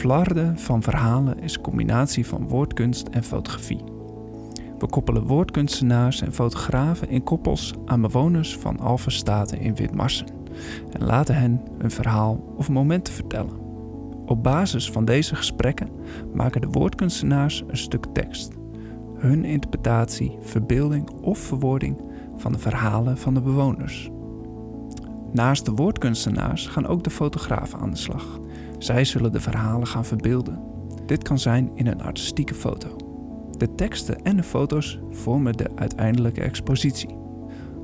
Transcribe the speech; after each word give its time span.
Flarden 0.00 0.58
van 0.58 0.82
verhalen 0.82 1.38
is 1.38 1.54
een 1.54 1.62
combinatie 1.62 2.26
van 2.26 2.48
woordkunst 2.48 3.08
en 3.08 3.22
fotografie. 3.22 3.84
We 4.78 4.86
koppelen 4.86 5.26
woordkunstenaars 5.26 6.20
en 6.20 6.32
fotografen 6.32 7.08
in 7.08 7.22
koppels 7.22 7.74
aan 7.84 8.00
bewoners 8.00 8.56
van 8.56 8.78
Alphenstaten 8.78 9.60
in 9.60 9.74
Witmarsen 9.74 10.26
en 10.92 11.04
laten 11.06 11.34
hen 11.34 11.60
een 11.78 11.90
verhaal 11.90 12.54
of 12.56 12.68
momenten 12.68 13.14
vertellen. 13.14 13.58
Op 14.26 14.42
basis 14.42 14.90
van 14.90 15.04
deze 15.04 15.34
gesprekken 15.34 15.88
maken 16.34 16.60
de 16.60 16.68
woordkunstenaars 16.68 17.62
een 17.66 17.76
stuk 17.76 18.06
tekst. 18.12 18.52
Hun 19.16 19.44
interpretatie, 19.44 20.36
verbeelding 20.40 21.10
of 21.10 21.38
verwoording 21.38 21.96
van 22.36 22.52
de 22.52 22.58
verhalen 22.58 23.18
van 23.18 23.34
de 23.34 23.40
bewoners. 23.40 24.10
Naast 25.32 25.64
de 25.64 25.72
woordkunstenaars 25.72 26.66
gaan 26.66 26.86
ook 26.86 27.04
de 27.04 27.10
fotografen 27.10 27.78
aan 27.78 27.90
de 27.90 27.96
slag. 27.96 28.40
Zij 28.80 29.04
zullen 29.04 29.32
de 29.32 29.40
verhalen 29.40 29.86
gaan 29.86 30.04
verbeelden. 30.04 30.62
Dit 31.06 31.22
kan 31.22 31.38
zijn 31.38 31.70
in 31.74 31.86
een 31.86 32.02
artistieke 32.02 32.54
foto. 32.54 32.96
De 33.58 33.74
teksten 33.74 34.22
en 34.22 34.36
de 34.36 34.42
foto's 34.42 35.00
vormen 35.10 35.56
de 35.56 35.70
uiteindelijke 35.74 36.40
expositie. 36.40 37.16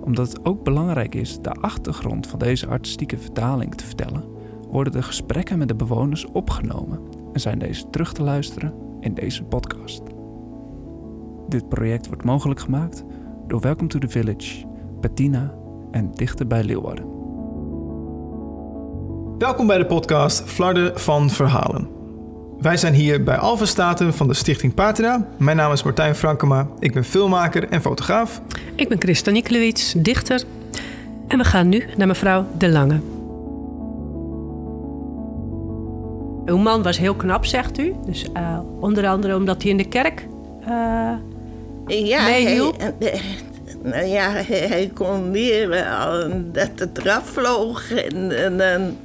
Omdat 0.05 0.29
het 0.29 0.45
ook 0.45 0.65
belangrijk 0.65 1.15
is 1.15 1.41
de 1.41 1.51
achtergrond 1.51 2.27
van 2.27 2.39
deze 2.39 2.67
artistieke 2.67 3.19
vertaling 3.19 3.75
te 3.75 3.85
vertellen, 3.85 4.25
worden 4.71 4.93
de 4.93 5.03
gesprekken 5.03 5.59
met 5.59 5.69
de 5.69 5.75
bewoners 5.75 6.27
opgenomen 6.27 7.01
en 7.33 7.41
zijn 7.41 7.59
deze 7.59 7.91
terug 7.91 8.13
te 8.13 8.23
luisteren 8.23 8.75
in 9.01 9.15
deze 9.15 9.45
podcast. 9.45 10.03
Dit 11.49 11.69
project 11.69 12.07
wordt 12.07 12.25
mogelijk 12.25 12.61
gemaakt 12.61 13.05
door 13.47 13.61
Welcome 13.61 13.89
to 13.89 13.99
the 13.99 14.09
Village, 14.09 14.67
Bettina 15.01 15.55
en 15.91 16.11
Dichter 16.11 16.47
bij 16.47 16.65
Leeuwarden. 16.65 17.16
Welkom 19.39 19.67
bij 19.67 19.79
de 19.79 19.87
podcast 19.87 20.43
Flarden 20.43 21.01
van 21.01 21.31
Verhalen. 21.31 21.89
Wij 22.61 22.77
zijn 22.77 22.95
hier 22.95 23.23
bij 23.23 23.37
Alpha 23.37 23.65
Staten 23.65 24.15
van 24.15 24.29
de 24.29 24.35
Stichting 24.35 24.75
Patina. 24.75 25.27
Mijn 25.39 25.57
naam 25.57 25.73
is 25.73 25.83
Martijn 25.83 26.15
Frankema. 26.15 26.69
Ik 26.79 26.93
ben 26.93 27.05
filmmaker 27.05 27.69
en 27.69 27.81
fotograaf. 27.81 28.41
Ik 28.75 28.89
ben 28.89 29.01
Christa 29.01 29.31
Nikolewits, 29.31 29.93
dichter. 29.97 30.43
En 31.29 31.39
we 31.39 31.45
gaan 31.45 31.69
nu 31.69 31.85
naar 31.97 32.07
mevrouw 32.07 32.47
De 32.59 32.69
Lange. 32.69 33.01
Uw 36.47 36.59
man 36.59 36.83
was 36.83 36.99
heel 36.99 37.15
knap, 37.15 37.45
zegt 37.47 37.79
u. 37.79 37.95
Dus 38.07 38.27
uh, 38.37 38.59
onder 38.81 39.07
andere 39.07 39.37
omdat 39.37 39.63
hij 39.63 39.71
in 39.71 39.77
de 39.77 39.89
kerk 39.89 40.27
uh, 40.61 41.13
ja, 41.87 42.25
meehielp. 42.25 42.81
Hij, 42.99 43.21
nou 43.83 44.05
ja, 44.05 44.31
hij, 44.31 44.59
hij 44.69 44.91
kon 44.95 45.31
leren 45.31 46.53
dat 46.53 46.71
het 46.77 46.99
eraf 46.99 47.29
vloog. 47.29 47.91
En, 47.91 48.45
en, 48.45 48.61
en, 48.61 48.97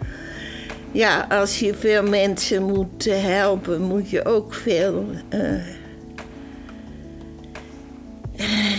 ja, 0.92 1.28
als 1.30 1.60
je 1.60 1.74
veel 1.74 2.04
mensen 2.04 2.64
moet 2.64 3.06
helpen, 3.06 3.82
moet 3.82 4.10
je 4.10 4.26
ook 4.26 4.54
veel. 4.54 5.06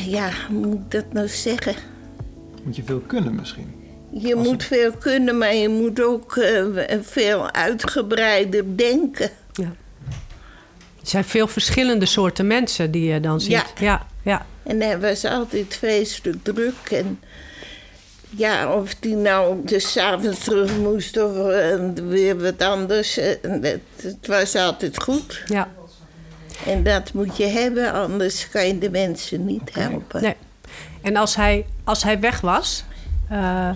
ja, 0.06 0.30
hoe 0.48 0.66
moet 0.66 0.74
ik 0.74 0.90
dat 0.90 1.12
nou 1.12 1.28
zeggen? 1.28 1.74
Moet 2.62 2.76
je 2.76 2.82
veel 2.84 3.00
kunnen 3.00 3.34
misschien? 3.34 3.80
Je 4.10 4.34
Als 4.34 4.46
moet 4.46 4.52
het... 4.52 4.64
veel 4.64 4.92
kunnen, 4.92 5.38
maar 5.38 5.54
je 5.54 5.68
moet 5.68 6.02
ook 6.02 6.36
uh, 6.36 6.64
veel 7.02 7.50
uitgebreider 7.50 8.76
denken. 8.76 9.30
Ja. 9.52 9.72
Er 11.00 11.08
zijn 11.08 11.24
veel 11.24 11.48
verschillende 11.48 12.06
soorten 12.06 12.46
mensen 12.46 12.90
die 12.90 13.12
je 13.12 13.20
dan 13.20 13.40
ziet. 13.40 13.50
Ja. 13.50 13.66
ja, 13.78 14.06
ja. 14.22 14.46
En 14.62 14.80
hij 14.80 15.00
was 15.00 15.24
altijd 15.24 15.76
vreselijk 15.76 16.44
druk. 16.44 16.90
En 16.90 17.20
ja, 18.36 18.74
of 18.74 18.94
die 18.94 19.16
nou 19.16 19.60
dus 19.64 19.96
avonds 19.96 20.44
terug 20.44 20.78
moest 20.78 21.22
of 21.22 21.36
uh, 21.36 21.88
weer 22.08 22.40
wat 22.40 22.62
anders. 22.62 23.18
Uh, 23.18 23.24
het, 23.42 23.80
het, 23.96 24.26
was 24.26 24.54
altijd 24.54 25.02
goed. 25.02 25.42
Ja. 25.46 25.68
En 26.66 26.82
dat 26.82 27.12
moet 27.12 27.36
je 27.36 27.46
hebben, 27.46 27.92
anders 27.92 28.48
kan 28.48 28.66
je 28.66 28.78
de 28.78 28.90
mensen 28.90 29.44
niet 29.44 29.74
helpen. 29.74 30.22
Nee. 30.22 30.36
En 31.02 31.16
als 31.16 31.36
hij, 31.36 31.66
als 31.84 32.02
hij 32.02 32.20
weg 32.20 32.40
was, 32.40 32.84
uh, 33.32 33.70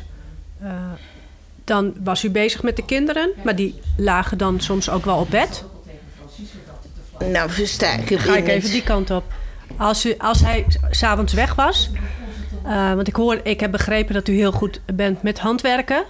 dan 1.65 1.95
was 2.05 2.25
u 2.25 2.31
bezig 2.31 2.63
met 2.63 2.77
de 2.77 2.85
kinderen, 2.85 3.31
maar 3.45 3.57
die 3.57 3.81
lagen 3.97 4.39
dan 4.39 4.61
soms 4.61 4.91
ook 4.91 5.05
wel 5.05 5.19
op 5.19 5.31
bed. 5.31 5.65
Nou, 7.19 7.51
versta 7.51 7.93
ik 7.93 8.21
Ga 8.21 8.37
ik 8.37 8.49
even 8.49 8.71
die 8.71 8.83
kant 8.83 9.11
op. 9.11 9.25
Als, 9.77 10.07
u, 10.07 10.15
als 10.19 10.41
hij 10.41 10.67
s'avonds 10.91 11.33
weg 11.33 11.55
was, 11.55 11.91
uh, 12.67 12.95
want 12.95 13.09
ik, 13.09 13.17
hoor, 13.17 13.41
ik 13.43 13.61
heb 13.61 13.71
begrepen 13.71 14.15
dat 14.15 14.29
u 14.29 14.35
heel 14.35 14.53
goed 14.53 14.81
bent 14.95 15.23
met 15.23 15.39
handwerken. 15.39 16.05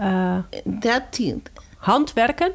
Uh, 0.00 0.36
dat 0.64 1.02
niet. 1.18 1.50
Handwerken? 1.76 2.52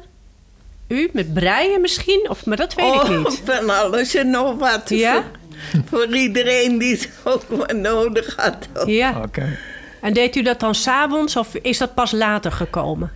U 0.88 1.10
met 1.12 1.34
breien 1.34 1.80
misschien? 1.80 2.26
Of, 2.30 2.46
maar 2.46 2.56
dat 2.56 2.74
weet 2.74 2.86
oh, 2.86 3.10
ik 3.10 3.18
niet. 3.18 3.42
Van 3.54 3.70
alles 3.70 4.14
en 4.14 4.30
nog 4.30 4.58
wat. 4.58 4.88
Ja? 4.88 5.24
Voor, 5.72 5.82
voor 6.06 6.16
iedereen 6.16 6.78
die 6.78 6.92
het 6.92 7.10
ook 7.24 7.48
maar 7.48 7.76
nodig 7.76 8.36
had. 8.36 8.68
Ja. 8.86 9.10
Oké. 9.10 9.26
Okay. 9.26 9.58
En 10.00 10.12
deed 10.12 10.36
u 10.36 10.42
dat 10.42 10.60
dan 10.60 10.74
s'avonds 10.74 11.36
of 11.36 11.54
is 11.54 11.78
dat 11.78 11.94
pas 11.94 12.12
later 12.12 12.52
gekomen? 12.52 13.12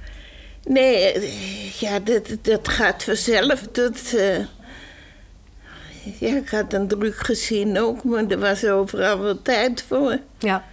Nee, 0.64 1.32
ja, 1.78 1.98
dat, 1.98 2.36
dat 2.42 2.68
gaat 2.68 3.04
vanzelf. 3.04 3.60
Dat, 3.72 4.12
uh, 4.14 4.36
ja, 6.18 6.36
ik 6.36 6.48
had 6.48 6.72
een 6.72 6.88
druk 6.88 7.16
gezien 7.16 7.78
ook, 7.78 8.04
maar 8.04 8.26
er 8.26 8.38
was 8.38 8.64
overal 8.64 9.20
wel 9.20 9.42
tijd 9.42 9.84
voor. 9.88 10.18
Ja. 10.38 10.64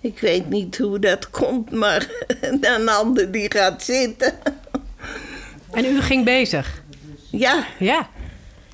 Ik 0.00 0.18
weet 0.18 0.48
niet 0.48 0.78
hoe 0.78 0.98
dat 0.98 1.30
komt, 1.30 1.70
maar 1.70 2.06
een 2.40 2.88
ander 2.88 3.32
die 3.32 3.52
gaat 3.52 3.82
zitten. 3.82 4.32
En 5.72 5.84
u 5.84 6.00
ging 6.00 6.24
bezig? 6.24 6.82
Ja. 7.30 7.66
Ja. 7.78 8.08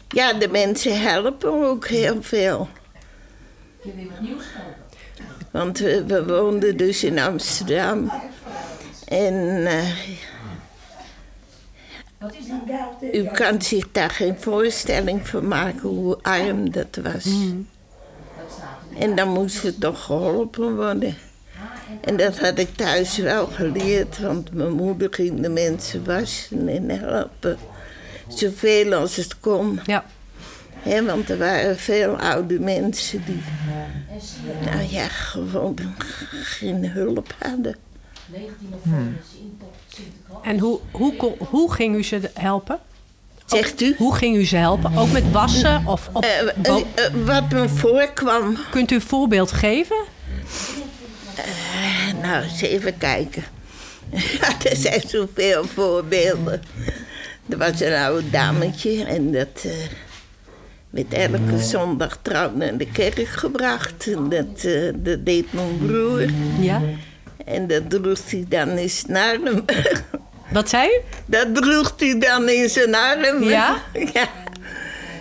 Ja, 0.09 0.33
de 0.33 0.49
mensen 0.49 1.01
helpen 1.01 1.69
ook 1.69 1.87
heel 1.87 2.23
veel. 2.23 2.69
Je 3.83 3.93
wil 3.95 4.05
wat 4.11 4.21
nieuws 4.21 4.45
kopen. 4.57 4.81
Want 5.51 5.79
we, 5.79 6.05
we, 6.05 6.25
woonden 6.25 6.77
dus 6.77 7.05
in 7.05 7.19
Amsterdam. 7.19 8.13
En 9.09 9.35
uh, 9.59 9.89
u 13.13 13.25
kan 13.25 13.63
zich 13.63 13.93
daar 13.93 14.11
geen 14.11 14.37
voorstelling 14.39 15.29
van 15.29 15.49
maken 15.49 15.89
hoe 15.89 16.19
arm 16.23 16.71
dat 16.71 16.99
was. 17.03 17.25
Mm. 17.25 17.69
En 18.99 19.15
dan 19.15 19.29
moest 19.29 19.63
het 19.63 19.81
toch 19.81 20.05
geholpen 20.05 20.77
worden. 20.77 21.17
En 22.01 22.17
dat 22.17 22.39
had 22.39 22.59
ik 22.59 22.77
thuis 22.77 23.17
wel 23.17 23.47
geleerd, 23.47 24.19
want 24.19 24.53
mijn 24.53 24.73
moeder 24.73 25.15
ging 25.15 25.41
de 25.41 25.49
mensen 25.49 26.05
wassen 26.05 26.69
en 26.69 26.91
helpen. 26.91 27.59
Zoveel 28.29 28.95
als 28.95 29.17
het 29.17 29.41
kon. 29.41 29.81
Ja. 29.87 30.05
He, 30.83 31.05
want 31.05 31.31
er 31.31 31.39
waren 31.39 31.79
veel 31.79 32.17
oude 32.17 32.61
mensen 32.61 33.23
die, 33.27 33.43
nou 34.65 34.83
ja, 34.89 35.09
gewoon 35.09 35.79
geen 36.43 36.91
hulp 36.91 37.35
hadden. 37.39 37.77
Hmm. 38.83 39.17
En 40.43 40.59
hoe, 40.59 40.81
hoe, 40.91 41.17
kon, 41.17 41.35
hoe 41.39 41.73
ging 41.73 41.97
u 41.97 42.03
ze 42.03 42.31
helpen? 42.35 42.79
Zegt 43.47 43.81
u? 43.81 43.95
Hoe 43.99 44.15
ging 44.15 44.37
u 44.37 44.45
ze 44.45 44.57
helpen? 44.57 44.97
Ook 44.97 45.13
met 45.13 45.31
wassen? 45.31 45.87
Of 45.87 46.09
op, 46.13 46.25
uh, 46.25 46.31
uh, 46.67 46.77
uh, 46.77 47.27
wat 47.27 47.51
me 47.51 47.69
voorkwam. 47.69 48.57
Kunt 48.71 48.91
u 48.91 48.95
een 48.95 49.01
voorbeeld 49.01 49.53
geven? 49.53 49.97
nou, 52.23 52.43
eens 52.43 52.61
even 52.61 52.99
kijken. 52.99 53.45
Ja, 54.41 54.49
er 54.71 54.77
zijn 54.77 55.03
zoveel 55.07 55.65
voorbeelden. 55.65 56.63
Er 57.49 57.59
was 57.59 57.81
een 57.81 57.95
oud 57.95 58.23
dametje 58.31 59.05
en 59.05 59.33
dat 59.33 59.67
werd 60.91 61.13
elke 61.13 61.59
zondag 61.59 62.19
trouw 62.23 62.51
naar 62.55 62.77
de 62.77 62.87
kerk 62.87 63.27
gebracht. 63.27 64.07
En 64.07 64.29
dat, 64.29 64.65
uh, 64.65 64.93
dat 64.97 65.25
deed 65.27 65.53
mijn 65.53 65.79
broer. 65.87 66.29
Ja. 66.61 66.83
En 67.45 67.67
dat 67.67 67.91
droeg 67.91 68.31
hij 68.31 68.45
dan 68.49 68.69
in 68.69 68.91
zijn 68.91 69.17
arm. 69.17 69.65
Wat 70.53 70.69
zei 70.69 70.89
u? 70.89 71.01
Dat 71.27 71.55
droeg 71.55 71.95
hij 71.97 72.19
dan 72.19 72.49
in 72.49 72.69
zijn 72.69 72.95
arm. 72.95 73.43
Ja? 73.43 73.83
Ja, 74.15 74.29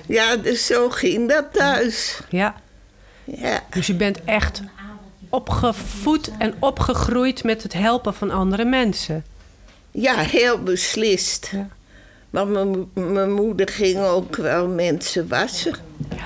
ja 0.07 0.35
dus 0.37 0.65
zo 0.65 0.89
ging 0.89 1.29
dat 1.29 1.45
thuis. 1.53 2.19
Ja. 2.29 2.55
ja. 3.23 3.63
Dus 3.69 3.89
u 3.89 3.93
bent 3.93 4.23
echt 4.23 4.61
opgevoed 5.29 6.31
en 6.37 6.53
opgegroeid 6.59 7.43
met 7.43 7.63
het 7.63 7.73
helpen 7.73 8.13
van 8.13 8.31
andere 8.31 8.65
mensen. 8.65 9.25
Ja, 9.91 10.15
heel 10.15 10.63
beslist. 10.63 11.49
Ja. 11.51 11.67
Want 12.29 12.87
mijn 12.93 13.33
moeder 13.33 13.69
ging 13.69 13.99
ook 13.99 14.35
wel 14.35 14.67
mensen 14.67 15.27
wassen. 15.27 15.75
Ja. 16.15 16.20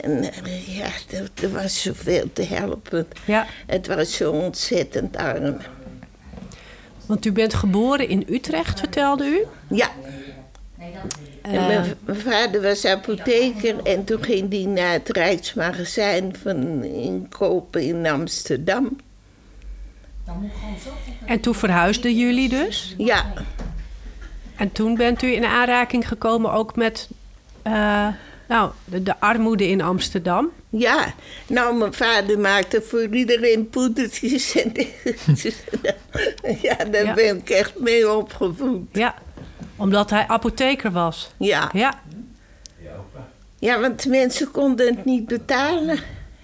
En 0.00 0.22
ja, 0.66 0.88
er, 1.10 1.30
er, 1.42 1.52
was 1.52 1.82
zoveel 1.82 2.32
te 2.32 2.42
helpen. 2.42 3.06
Ja. 3.24 3.46
Het 3.66 3.86
was 3.86 4.16
zo 4.16 4.30
ontzettend 4.30 5.16
arm. 5.16 5.56
Want 7.06 7.26
u 7.26 7.32
bent 7.32 7.54
geboren 7.54 8.08
in 8.08 8.26
Utrecht, 8.28 8.78
vertelde 8.78 9.24
u? 9.24 9.46
Ja. 9.76 9.90
En 11.42 11.66
mijn 11.66 11.96
vader 12.06 12.62
was 12.62 12.84
apotheker 12.84 13.82
en 13.82 14.04
toen 14.04 14.22
ging 14.22 14.52
hij 14.52 14.64
naar 14.64 14.92
het 14.92 15.08
Rijksmagazijn 15.08 16.36
van 16.42 16.84
inkopen 16.84 17.82
in 17.82 18.06
Amsterdam. 18.06 18.96
En 21.24 21.40
toen 21.40 21.54
verhuisden 21.54 22.16
jullie 22.16 22.48
dus? 22.48 22.94
Ja. 22.98 23.32
En 24.56 24.72
toen 24.72 24.94
bent 24.94 25.22
u 25.22 25.34
in 25.34 25.44
aanraking 25.44 26.08
gekomen 26.08 26.52
ook 26.52 26.76
met 26.76 27.08
eh, 27.62 28.08
nou, 28.48 28.70
de, 28.84 29.02
de 29.02 29.20
armoede 29.20 29.68
in 29.68 29.80
Amsterdam. 29.80 30.50
Ja, 30.68 31.14
nou, 31.46 31.76
mijn 31.76 31.92
vader 31.94 32.38
maakte 32.38 32.82
voor 32.82 33.06
iedereen 33.14 33.68
poedertjes. 33.68 34.54
En 36.42 36.58
ja, 36.62 36.74
daar 36.90 37.04
Ja. 37.04 37.14
ben 37.14 37.36
ik 37.36 37.50
echt 37.50 37.78
mee 37.78 38.12
opgevoed. 38.12 38.88
Ja, 38.92 39.14
omdat 39.76 40.10
hij 40.10 40.24
apotheker 40.26 40.90
was. 40.92 41.30
Ja. 41.36 41.70
Ja, 41.72 42.00
ja, 43.58 43.80
want 43.80 44.06
mensen 44.06 44.50
konden 44.50 44.86
het 44.96 45.04
niet 45.04 45.26
betalen. 45.26 45.98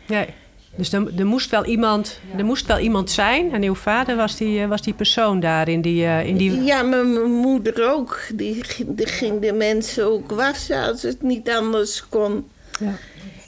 nee. 0.06 0.26
Dus 0.76 0.92
er, 0.92 1.18
er, 1.18 1.26
moest 1.26 1.50
wel 1.50 1.64
iemand, 1.64 2.20
er 2.36 2.44
moest 2.44 2.66
wel 2.66 2.78
iemand 2.78 3.10
zijn. 3.10 3.52
En 3.52 3.62
uw 3.62 3.74
vader 3.74 4.16
was 4.16 4.36
die, 4.36 4.60
eh, 4.60 4.68
was 4.68 4.82
die 4.82 4.94
persoon 4.94 5.40
daar 5.40 5.68
in 5.68 5.80
die... 5.80 6.04
eh, 6.04 6.26
in 6.26 6.36
die 6.36 6.62
Ja, 6.62 6.82
maar 6.82 7.06
mijn 7.06 7.30
moeder 7.32 7.90
ook. 7.92 8.20
Die, 8.34 8.64
ging- 8.64 8.96
die 8.96 9.06
ging 9.06 9.40
de 9.40 9.52
mensen 9.52 10.04
ook 10.06 10.30
wassen 10.30 10.82
als 10.82 11.02
het 11.02 11.22
niet 11.22 11.50
anders 11.50 12.08
kon. 12.08 12.48
ja. 12.80 12.92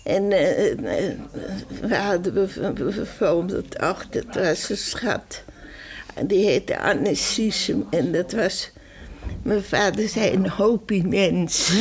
En 0.04 0.32
eh, 0.32 0.74
we 1.80 1.94
hadden 1.96 2.34
bijvoorbeeld, 2.74 3.78
ach, 3.78 4.08
dat 4.08 4.24
was 4.34 4.70
een 4.70 4.76
schat. 4.76 5.42
Die 6.26 6.44
heette 6.46 6.80
Anne 6.80 7.16
en 7.90 8.12
dat 8.12 8.32
was... 8.32 8.70
Mijn 9.42 9.62
vader 9.62 10.08
zei 10.08 10.32
een 10.32 10.48
hoopie 10.48 11.06
mens. 11.06 11.72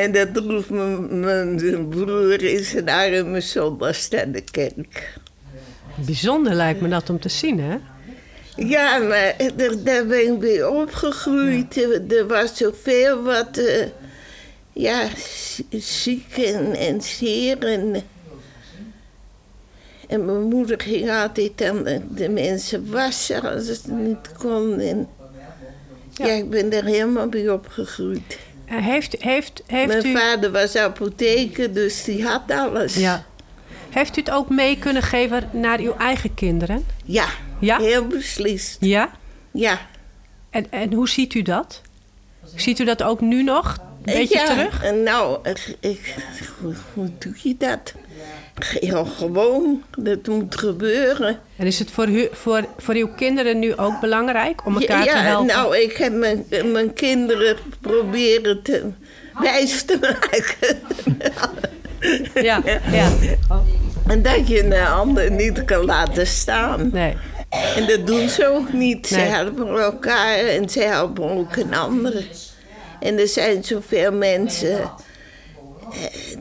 en 0.00 0.12
dat 0.12 0.34
droeg 0.34 0.68
mijn, 0.68 1.88
broer 1.88 2.42
in 2.42 2.64
zijn 2.64 2.88
armen 2.88 3.42
zondags 3.42 4.08
naar 4.08 4.30
de 4.32 4.40
kerk. 4.40 5.18
Bijzonder 6.06 6.54
lijkt 6.54 6.80
me 6.80 6.88
dat 6.88 7.10
om 7.10 7.20
te 7.20 7.28
zien, 7.28 7.60
hè? 7.60 7.76
Ja, 8.56 8.98
maar 8.98 9.36
daar 9.84 10.06
ben 10.06 10.32
ik 10.32 10.38
mee 10.38 10.70
opgegroeid. 10.70 11.82
Er, 12.12 12.26
was 12.26 12.56
zoveel 12.56 13.22
wat... 13.22 13.56
eh, 13.56 13.86
ja, 14.72 15.08
ziek 15.70 16.36
en, 16.36 16.74
en 16.74 17.02
zeer. 17.02 17.58
En, 17.58 18.02
en 20.08 20.24
mijn 20.24 20.42
moeder 20.42 20.80
ging 20.80 21.10
altijd 21.10 21.58
dan 21.58 21.84
de, 21.84 22.00
de 22.14 22.28
mensen 22.28 22.90
wassen 22.90 23.42
als 23.42 23.66
het 23.66 23.86
niet 23.86 24.32
kon. 24.38 24.78
En, 24.78 25.08
ja. 26.10 26.26
Ja. 26.26 26.32
ik 26.32 26.50
ben 26.50 26.72
er 26.72 26.84
helemaal 26.84 27.28
mee 27.28 27.52
opgegroeid. 27.52 28.38
Heeft, 28.72 29.16
heeft, 29.18 29.62
heeft, 29.66 29.86
Mijn 29.86 30.06
u, 30.06 30.12
vader 30.18 30.50
was 30.52 30.76
apotheker, 30.76 31.72
dus 31.72 32.04
die 32.04 32.24
had 32.26 32.42
alles. 32.50 32.94
ja. 32.94 33.24
heeft 33.90 34.16
u 34.16 34.20
het 34.20 34.30
ook 34.30 34.48
mee 34.48 34.78
kunnen 34.78 35.02
geven 35.02 35.48
naar 35.52 35.78
uw 35.80 35.94
eigen 35.98 36.34
kinderen? 36.34 36.86
Ja, 37.04 37.26
Ja? 37.58 37.78
heel 37.78 38.06
beslist. 38.06 38.76
Ja? 38.80 39.10
Ja. 39.50 39.78
En, 40.50 40.66
en 40.70 40.92
hoe 40.92 41.08
ziet 41.08 41.34
u 41.34 41.42
dat? 41.42 41.80
Ziet 42.54 42.78
u 42.78 42.84
dat 42.84 43.02
ook 43.02 43.20
nu 43.20 43.42
nog? 43.42 43.76
Een 44.04 44.14
beetje 44.14 44.38
ja, 44.38 44.44
terug? 44.46 44.92
Nou, 45.04 45.38
ik, 45.48 45.76
ik- 45.80 46.14
hoe, 46.60 46.74
hoe 46.94 47.10
doe 47.18 47.34
je 47.42 47.54
dat? 47.58 47.94
Heel 48.64 49.04
gewoon, 49.04 49.82
dat 49.98 50.26
moet 50.26 50.56
gebeuren. 50.58 51.38
En 51.56 51.66
is 51.66 51.78
het 51.78 51.90
voor, 51.90 52.08
u, 52.08 52.28
voor, 52.32 52.64
voor 52.76 52.94
uw 52.94 53.08
kinderen 53.16 53.58
nu 53.58 53.76
ook 53.76 54.00
belangrijk 54.00 54.66
om 54.66 54.76
elkaar 54.80 55.04
ja, 55.04 55.12
te 55.12 55.18
helpen? 55.18 55.46
nou, 55.46 55.76
ik 55.76 55.96
heb 55.96 56.12
mijn, 56.12 56.44
mijn 56.72 56.92
kinderen 56.92 57.56
proberen 57.80 58.62
te 58.62 58.90
wijs 59.40 59.82
te 59.82 59.98
maken. 60.00 60.78
Ja, 62.34 62.62
ja. 62.92 63.08
en 64.06 64.22
dat 64.22 64.48
je 64.48 64.64
een 64.64 64.72
ander 64.86 65.30
niet 65.30 65.64
kan 65.64 65.84
laten 65.84 66.26
staan. 66.26 66.90
Nee. 66.92 67.16
En 67.76 67.86
dat 67.86 68.06
doen 68.06 68.28
ze 68.28 68.46
ook 68.46 68.72
niet. 68.72 69.06
Ze 69.06 69.16
Nee. 69.16 69.24
helpen 69.26 69.78
elkaar 69.78 70.38
en 70.38 70.68
ze 70.68 70.80
helpen 70.80 71.30
ook 71.30 71.56
een 71.56 71.74
ander. 71.74 72.24
En 73.00 73.18
er 73.18 73.28
zijn 73.28 73.64
zoveel 73.64 74.12
mensen 74.12 74.90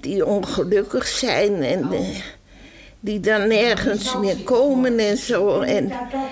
die 0.02 0.26
ongelukkig 0.26 1.08
zijn 1.08 1.64
en 1.64 1.92
eh, 1.92 2.00
die 3.02 3.20
dan 3.20 3.48
nergens 3.48 4.16
meer 4.18 4.36
komen 4.44 5.00
en 5.00 5.18
zo. 5.18 5.60
En 5.62 5.92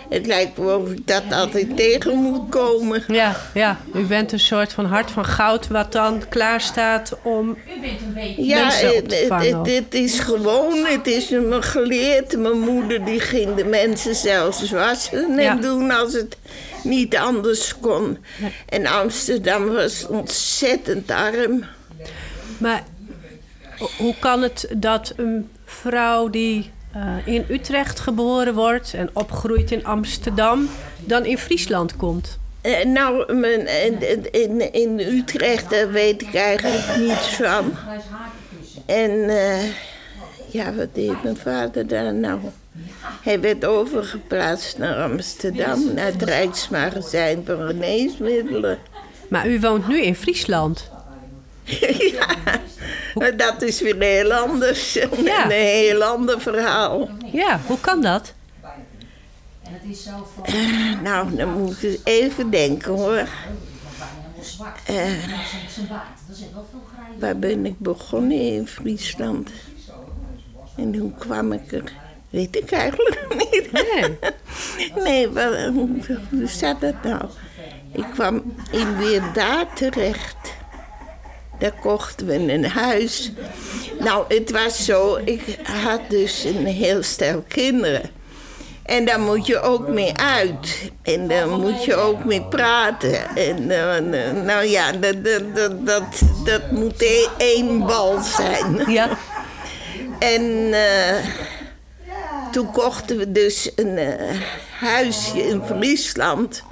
het 0.09 0.25
lijkt 0.25 0.57
wel 0.57 0.79
of 0.79 0.91
ik 0.91 1.07
dat 1.07 1.23
altijd 1.31 1.77
tegen 1.77 2.15
moet 2.15 2.49
komen. 2.49 3.03
Ja, 3.07 3.35
ja, 3.53 3.79
u 3.95 4.03
bent 4.03 4.31
een 4.31 4.39
soort 4.39 4.73
van 4.73 4.85
hart 4.85 5.11
van 5.11 5.25
goud 5.25 5.67
wat 5.67 5.91
dan 5.91 6.21
klaar 6.29 6.61
staat 6.61 7.17
om... 7.23 7.49
U 7.49 7.79
bent 7.81 8.01
een 8.01 8.13
beetje... 8.13 8.45
Ja, 8.45 8.63
mensen 8.63 8.89
op 8.89 8.95
het, 8.95 9.09
te 9.09 9.15
het, 9.15 9.27
vangen. 9.27 9.57
het- 9.57 9.71
het 9.75 9.93
is 9.93 10.19
gewoon, 10.19 10.85
het 10.85 11.07
is 11.07 11.29
me 11.29 11.61
geleerd. 11.61 12.37
Mijn 12.37 12.59
moeder 12.59 13.05
die 13.05 13.19
ging 13.19 13.55
de 13.55 13.65
mensen 13.65 14.15
zelfs 14.15 14.71
wassen 14.71 15.29
en 15.37 15.43
Ja. 15.43 15.55
doen 15.55 15.91
als 15.91 16.13
het 16.13 16.37
niet 16.83 17.15
anders 17.17 17.75
kon. 17.79 18.17
En 18.69 18.85
Amsterdam 18.85 19.67
was 19.67 20.07
ontzettend 20.07 21.11
arm. 21.11 21.63
Maar 22.57 22.83
hoe 23.97 24.15
kan 24.19 24.41
het 24.41 24.67
dat 24.77 25.13
een 25.15 25.49
vrouw 25.65 26.29
die 26.29 26.71
eh, 26.91 27.27
in 27.27 27.45
Utrecht 27.49 27.99
geboren 27.99 28.53
wordt... 28.53 28.93
en 28.93 29.09
opgroeit 29.13 29.71
in 29.71 29.85
Amsterdam, 29.85 30.69
dan 30.99 31.25
in 31.25 31.37
Friesland 31.37 31.95
komt? 31.95 32.37
Eh, 32.61 32.85
nou, 32.85 33.33
mijn, 33.33 33.67
in, 33.85 34.31
in, 34.31 34.73
in 34.73 34.99
Utrecht 34.99 35.69
daar 35.69 35.91
weet 35.91 36.21
ik 36.21 36.33
eigenlijk 36.33 36.97
niets 36.97 37.27
van. 37.35 37.73
En 38.85 39.29
eh, 39.29 39.63
ja, 40.47 40.73
wat 40.73 40.95
deed 40.95 41.23
mijn 41.23 41.37
vader 41.37 41.87
daar 41.87 42.13
nou? 42.13 42.39
Hij 43.21 43.39
werd 43.39 43.65
overgeplaatst 43.65 44.77
naar 44.77 45.03
Amsterdam, 45.03 45.93
naar 45.93 46.05
het 46.05 46.23
Rijksmagazijn 46.23 47.43
voor 47.45 47.57
geneesmiddelen. 47.57 48.77
Maar 49.29 49.49
u 49.49 49.59
woont 49.59 49.87
nu 49.87 50.01
in 50.01 50.15
Friesland. 50.15 50.89
ja, 52.17 52.27
dat 53.37 53.61
is 53.61 53.81
weer 53.81 53.99
heel 53.99 54.33
anders. 54.33 54.93
Ja. 55.23 55.45
Een 55.45 55.51
heel 55.51 56.03
ander 56.03 56.41
verhaal. 56.41 57.09
Ja, 57.31 57.59
hoe 57.65 57.79
kan 57.79 58.01
dat? 58.01 58.33
En 59.63 59.73
het 59.73 59.81
is 59.89 60.03
zo 60.03 60.27
van... 60.35 61.01
Nou, 61.03 61.35
dan 61.35 61.61
moet 61.61 61.83
ik 61.83 61.99
even 62.03 62.49
denken 62.49 62.91
hoor. 62.91 63.27
Eh. 64.85 65.05
Er 65.07 65.27
grijs. 66.95 67.19
waar 67.19 67.37
ben 67.37 67.65
ik 67.65 67.79
begonnen 67.79 68.39
in 68.39 68.67
Friesland? 68.67 69.49
En 70.77 70.95
hoe 70.95 71.11
kwam 71.13 71.51
ik 71.51 71.71
er? 71.71 71.91
Weet 72.29 72.55
ik 72.55 72.71
eigenlijk 72.71 73.27
niet. 73.51 73.71
Nee. 73.71 74.17
Nee, 75.03 75.29
wel, 75.29 75.71
hoe, 75.71 75.89
hoe 76.29 76.47
staat 76.47 76.81
dat 76.81 77.03
nou? 77.03 77.29
Ik 77.91 78.05
kwam 78.13 78.55
in 78.71 78.97
Weerdaad 78.97 79.75
terecht. 79.75 80.35
Daar 81.59 81.73
kochten 81.81 82.27
we 82.27 82.33
een 82.33 82.65
huis. 82.65 83.31
Nou, 83.99 84.25
het 84.27 84.51
was 84.51 84.85
zo, 84.85 85.19
ik 85.23 85.57
had 85.63 86.01
dus 86.09 86.43
een 86.43 86.65
heel 86.65 87.03
stel 87.03 87.43
kinderen. 87.47 88.09
En 88.83 89.05
daar 89.05 89.19
moet 89.19 89.45
je 89.45 89.59
ook 89.59 89.87
mee 89.87 90.17
uit. 90.17 90.91
En 91.01 91.27
daar 91.27 91.49
moet 91.49 91.83
je 91.83 91.95
ook 91.95 92.25
mee 92.25 92.43
praten. 92.43 93.35
En 93.35 93.71
eh, 93.71 94.31
nou 94.43 94.65
ja, 94.65 94.91
dat, 94.91 95.23
dat, 95.23 95.85
dat, 95.85 96.21
dat, 96.45 96.71
moet 96.71 97.01
e- 97.01 97.27
één 97.37 97.85
bal 97.85 98.21
zijn. 98.21 98.83
Ja, 98.91 99.17
En 100.19 100.73
eh, 100.73 101.25
toen 102.51 102.71
kochten 102.71 103.17
we 103.17 103.31
dus 103.31 103.71
een 103.75 103.97
eh, 103.97 104.41
huisje 104.79 105.47
in 105.47 105.61
Friesland. 105.65 106.63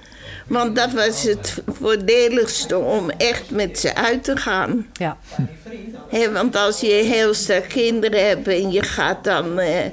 Want 0.48 0.76
dat 0.76 0.92
was 0.92 1.24
het 1.24 1.62
voordeligste 1.68 2.78
om 2.78 3.10
echt 3.10 3.52
met 3.52 3.80
ze 3.80 3.96
uit 3.96 4.24
te 4.24 4.38
gaan. 4.38 4.88
ja. 4.94 5.18
Want 6.34 6.56
als 6.56 6.80
je 6.80 6.92
heel 6.92 7.34
sterk 7.34 7.68
kinderen 7.68 8.28
hebt 8.28 8.48
en 8.48 8.72
je 8.72 8.84
gaat 8.84 9.24
dan 9.24 9.60
eh, 9.60 9.86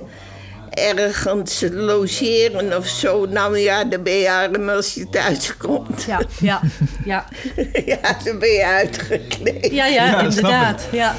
ergens 0.71 1.65
logeren 1.71 2.77
of 2.77 2.87
zo... 2.87 3.27
nou 3.27 3.59
ja, 3.59 3.85
dan 3.85 4.03
ben 4.03 4.13
je 4.13 4.31
arm 4.31 4.69
als 4.69 4.95
je 4.95 5.09
thuis 5.09 5.57
komt. 5.57 6.03
Ja, 6.03 6.21
ja, 6.41 6.61
ja. 7.05 7.27
ja, 7.85 8.17
dan 8.25 8.39
ben 8.39 8.51
je 8.51 8.65
uitgekleed. 8.67 9.71
Ja, 9.73 9.87
ja, 9.87 10.05
Ja, 10.05 10.21
inderdaad. 10.21 10.89
Ja, 10.93 11.15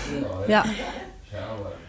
ja. 0.47 0.65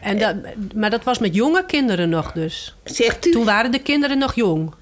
En 0.01 0.19
dat, 0.19 0.37
maar 0.75 0.91
dat 0.91 1.05
was 1.05 1.19
met 1.19 1.35
jonge 1.35 1.65
kinderen 1.67 2.09
nog 2.09 2.33
dus. 2.33 2.77
Zegt 2.85 3.27
u? 3.27 3.31
Toen 3.31 3.45
waren 3.45 3.71
de 3.71 3.83
kinderen 3.83 4.19
nog 4.19 4.35
jong. 4.35 4.75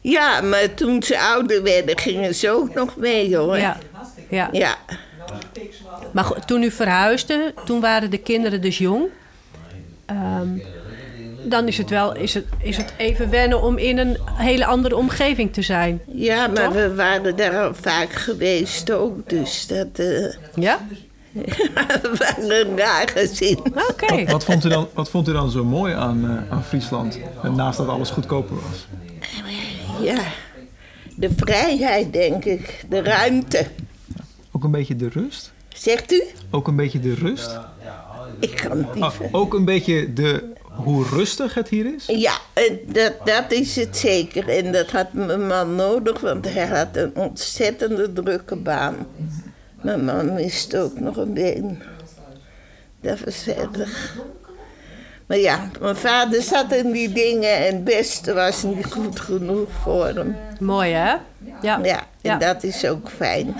Ja, 0.00 0.40
maar 0.40 0.74
toen 0.74 1.02
ze 1.02 1.20
ouder 1.20 1.62
werden 1.62 1.98
gingen 1.98 2.34
ze 2.34 2.50
ook 2.50 2.74
nog 2.74 2.96
mee, 2.96 3.36
hoor. 3.36 3.58
Ja, 3.58 3.78
ja. 4.28 4.48
ja. 4.52 4.76
Maar 6.12 6.24
goed, 6.24 6.46
toen 6.46 6.62
u 6.62 6.70
verhuisde, 6.70 7.54
toen 7.64 7.80
waren 7.80 8.10
de 8.10 8.18
kinderen 8.18 8.60
dus 8.60 8.78
jong. 8.78 9.04
Ehm, 10.06 10.48
dan 11.42 11.66
is 11.66 11.78
het 11.78 11.90
wel 11.90 12.14
is 12.16 12.34
het, 12.34 12.44
is 12.58 12.76
het 12.76 12.92
even 12.96 13.30
wennen 13.30 13.62
om 13.62 13.78
in 13.78 13.98
een 13.98 14.18
hele 14.32 14.66
andere 14.66 14.96
omgeving 14.96 15.52
te 15.52 15.62
zijn. 15.62 16.00
Ja, 16.06 16.46
maar 16.46 16.64
Toch? 16.64 16.72
we 16.72 16.94
waren 16.94 17.36
daar 17.36 17.58
al 17.58 17.74
vaak 17.74 18.12
geweest 18.12 18.90
ook, 18.90 19.28
dus 19.28 19.66
dat 19.66 19.86
eh 19.92 20.34
Ja? 20.54 20.78
we 22.02 22.14
waren 22.18 22.50
een 22.50 22.78
raar 22.78 23.08
gezin. 23.08 23.58
Oké. 23.88 24.24
Wat 24.24 24.44
vond, 24.44 24.64
u 24.64 24.68
dan, 24.68 24.88
wat 24.94 25.10
vond 25.10 25.28
u 25.28 25.32
dan 25.32 25.50
zo 25.50 25.64
mooi 25.64 25.94
aan, 25.94 26.24
eh, 26.24 26.52
aan 26.52 26.64
Friesland? 26.64 27.18
Naast 27.54 27.78
dat 27.78 27.88
alles 27.88 28.10
goedkoper 28.10 28.56
was. 28.56 28.86
Ja, 30.02 30.22
De 31.16 31.30
vrijheid, 31.36 32.12
denk 32.12 32.44
ik. 32.44 32.84
De 32.88 33.02
ruimte. 33.02 33.66
Ook 34.50 34.64
een 34.64 34.70
beetje 34.70 34.96
de 34.96 35.08
rust? 35.08 35.52
Zegt 35.68 36.12
u? 36.12 36.22
Ook 36.50 36.68
een 36.68 36.76
beetje 36.76 37.00
de 37.00 37.14
rust? 37.14 37.58
Ik 38.40 38.54
kan 38.54 38.78
het 38.78 38.94
niet. 38.94 39.02
Ah, 39.04 39.14
ook 39.30 39.54
een 39.54 39.64
beetje 39.64 40.12
de, 40.12 40.52
hoe 40.64 41.04
rustig 41.08 41.54
het 41.54 41.68
hier 41.68 41.94
is? 41.94 42.06
Ja, 42.06 42.38
en 42.52 42.78
dat, 42.86 43.14
dat 43.24 43.52
is 43.52 43.76
het 43.76 43.96
zeker. 43.96 44.48
En 44.48 44.72
dat 44.72 44.90
had 44.90 45.12
mijn 45.12 45.46
man 45.46 45.74
nodig, 45.74 46.20
want 46.20 46.52
hij 46.52 46.66
had 46.66 46.96
een 46.96 47.16
ontzettende 47.16 48.12
drukke 48.12 48.56
baan. 48.56 48.96
Mijn 49.82 50.04
man 50.04 50.34
miste 50.34 50.78
ook 50.78 51.00
nog 51.00 51.16
een 51.16 51.32
been. 51.34 51.82
Dat 53.00 53.20
was 53.24 53.46
erg. 53.46 54.16
Maar 55.30 55.38
ja, 55.38 55.70
mijn 55.80 55.96
vader 55.96 56.42
zat 56.42 56.72
in 56.72 56.92
die 56.92 57.12
dingen 57.12 57.56
en 57.56 57.74
het 57.74 57.84
beste 57.84 58.32
was 58.34 58.62
niet 58.62 58.92
goed 58.92 59.20
genoeg 59.20 59.68
voor 59.82 60.06
hem. 60.06 60.36
Mooi, 60.60 60.92
hè? 60.92 61.14
Ja. 61.62 61.80
Ja, 61.82 61.98
en 61.98 62.04
Ja. 62.20 62.36
dat 62.36 62.62
is 62.62 62.86
ook 62.86 63.08
fijn. 63.10 63.54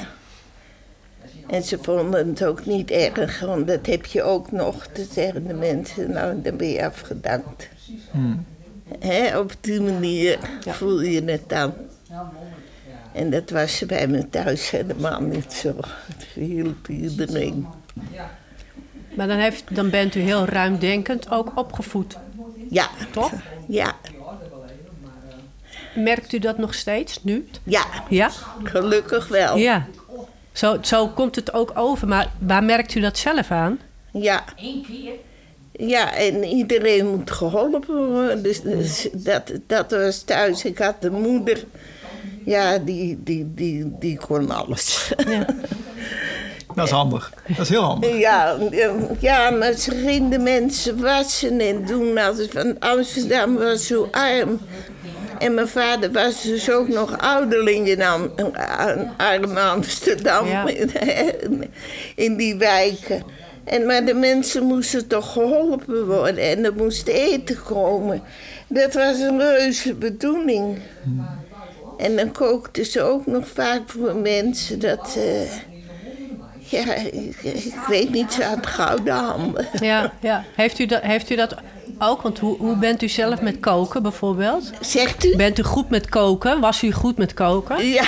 En 1.46 1.62
ze 1.62 1.78
vonden 1.82 2.28
het 2.28 2.44
ook 2.44 2.66
niet 2.66 2.90
erg, 2.90 3.40
want 3.40 3.66
dat 3.66 3.86
heb 3.86 4.06
je 4.06 4.22
ook 4.22 4.52
nog. 4.52 4.86
Te 4.86 5.06
zeggen 5.12 5.46
de 5.46 5.54
mensen, 5.54 6.10
nou, 6.10 6.42
dan 6.42 6.56
ben 6.56 6.68
je 6.68 6.86
afgedankt. 6.86 7.68
Hè, 8.98 9.38
op 9.38 9.52
die 9.60 9.80
manier 9.80 10.38
voel 10.66 11.00
je 11.00 11.24
het 11.24 11.48
dan. 11.48 11.72
En 13.12 13.30
dat 13.30 13.50
was 13.50 13.82
bij 13.86 14.06
me 14.06 14.28
thuis 14.28 14.70
helemaal 14.70 15.20
niet 15.20 15.52
zo. 15.52 15.74
Het 16.06 16.26
hielp 16.34 16.88
iedereen. 16.88 17.66
Maar 19.16 19.28
dan, 19.28 19.36
heeft, 19.38 19.64
dan 19.70 19.90
bent 19.90 20.14
u 20.14 20.20
heel 20.20 20.44
ruimdenkend 20.44 21.30
ook 21.30 21.52
opgevoed, 21.54 22.16
Ja, 22.70 22.88
toch? 23.10 23.32
ja, 23.68 23.92
Merkt 25.94 26.32
u 26.32 26.38
dat 26.38 26.58
nog 26.58 26.74
steeds 26.74 27.22
nu? 27.22 27.48
ja, 27.64 27.84
Ja? 28.08 28.30
gelukkig 28.62 29.28
wel. 29.28 29.56
Ja. 29.56 29.86
Zo, 30.52 30.78
zo 30.82 31.08
komt 31.08 31.36
het 31.36 31.52
ook 31.52 31.72
over. 31.74 32.08
Maar 32.08 32.28
waar 32.38 32.64
merkt 32.64 32.94
u 32.94 33.00
dat 33.00 33.18
zelf 33.18 33.50
aan? 33.50 33.78
Ja, 34.12 34.44
Eén 34.56 34.84
keer. 34.86 35.12
ja, 35.88 36.14
en 36.16 36.44
iedereen 36.44 37.06
moet 37.08 37.30
geholpen 37.30 38.08
worden. 38.12 38.42
Dus, 38.42 38.60
dus 38.62 39.08
dat, 39.12 39.52
dat 39.66 39.90
was 39.90 40.22
thuis. 40.22 40.64
Ik 40.64 40.78
had 40.78 41.02
de 41.02 41.10
moeder, 41.10 41.64
ja, 42.44 42.78
die, 42.78 43.18
die, 43.22 43.54
die, 43.54 43.92
die 43.98 44.18
kon 44.18 44.50
alles. 44.50 45.12
Ja. 45.28 45.46
Dat 46.74 46.84
is 46.86 46.90
handig. 46.92 47.32
Dat 47.48 47.58
is 47.58 47.68
heel 47.68 47.82
handig. 47.82 48.18
Ja, 48.18 48.56
ja, 49.18 49.50
maar 49.50 49.72
ze 49.72 49.90
ging 49.90 50.30
de 50.30 50.38
mensen 50.38 51.00
wassen 51.00 51.60
en 51.60 51.84
doen. 51.86 52.18
Als 52.18 52.46
van 52.50 52.78
Amsterdam 52.78 53.56
was 53.56 53.86
zo 53.86 54.08
arm. 54.10 54.60
En 55.38 55.54
mijn 55.54 55.68
vader 55.68 56.12
was 56.12 56.42
dus 56.42 56.70
ook 56.70 56.88
nog 56.88 57.18
ouderling 57.18 57.88
in 57.88 58.02
Am- 58.02 58.30
arm 59.16 59.56
Amsterdam. 59.56 60.46
Ja. 60.46 60.64
In 62.16 62.36
die 62.36 62.54
wijken. 62.56 63.22
En, 63.64 63.86
maar 63.86 64.04
de 64.04 64.14
mensen 64.14 64.62
moesten 64.64 65.06
toch 65.06 65.32
geholpen 65.32 66.06
worden. 66.06 66.44
En 66.44 66.64
er 66.64 66.74
moest 66.74 67.08
eten 67.08 67.62
komen. 67.62 68.22
Dat 68.68 68.94
was 68.94 69.18
een 69.18 69.38
reuze 69.40 69.94
bedoeling. 69.94 70.78
En 71.98 72.16
dan 72.16 72.32
kookten 72.32 72.86
ze 72.86 73.02
ook 73.02 73.26
nog 73.26 73.48
vaak 73.48 73.80
voor 73.86 74.14
mensen. 74.16 74.78
Dat... 74.80 75.16
eh, 75.16 75.69
ja, 76.70 76.94
ik, 76.94 77.36
ik 77.42 77.74
weet 77.88 78.10
niet, 78.10 78.44
had 78.44 78.66
gouden 78.66 79.14
handen. 79.14 79.66
Ja, 79.80 80.12
ja. 80.20 80.44
Heeft, 80.56 80.78
u 80.78 80.86
dat, 80.86 81.02
heeft 81.02 81.30
u 81.30 81.36
dat 81.36 81.54
ook? 81.98 82.22
Want 82.22 82.38
hoe, 82.38 82.56
hoe 82.58 82.76
bent 82.76 83.02
u 83.02 83.08
zelf 83.08 83.40
met 83.40 83.60
koken 83.60 84.02
bijvoorbeeld? 84.02 84.70
Zegt 84.80 85.24
u? 85.24 85.36
Bent 85.36 85.58
u 85.58 85.62
goed 85.62 85.90
met 85.90 86.08
koken? 86.08 86.60
Was 86.60 86.82
u 86.82 86.92
goed 86.92 87.18
met 87.18 87.34
koken? 87.34 87.86
Ja, 87.86 88.04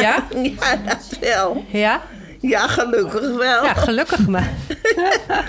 Ja? 0.00 0.24
ja, 0.42 0.76
dat 0.86 1.18
wel. 1.20 1.64
Ja? 1.68 2.00
Ja, 2.40 2.66
gelukkig 2.66 3.20
wel. 3.36 3.64
Ja, 3.64 3.74
gelukkig 3.74 4.26
maar. 4.26 4.50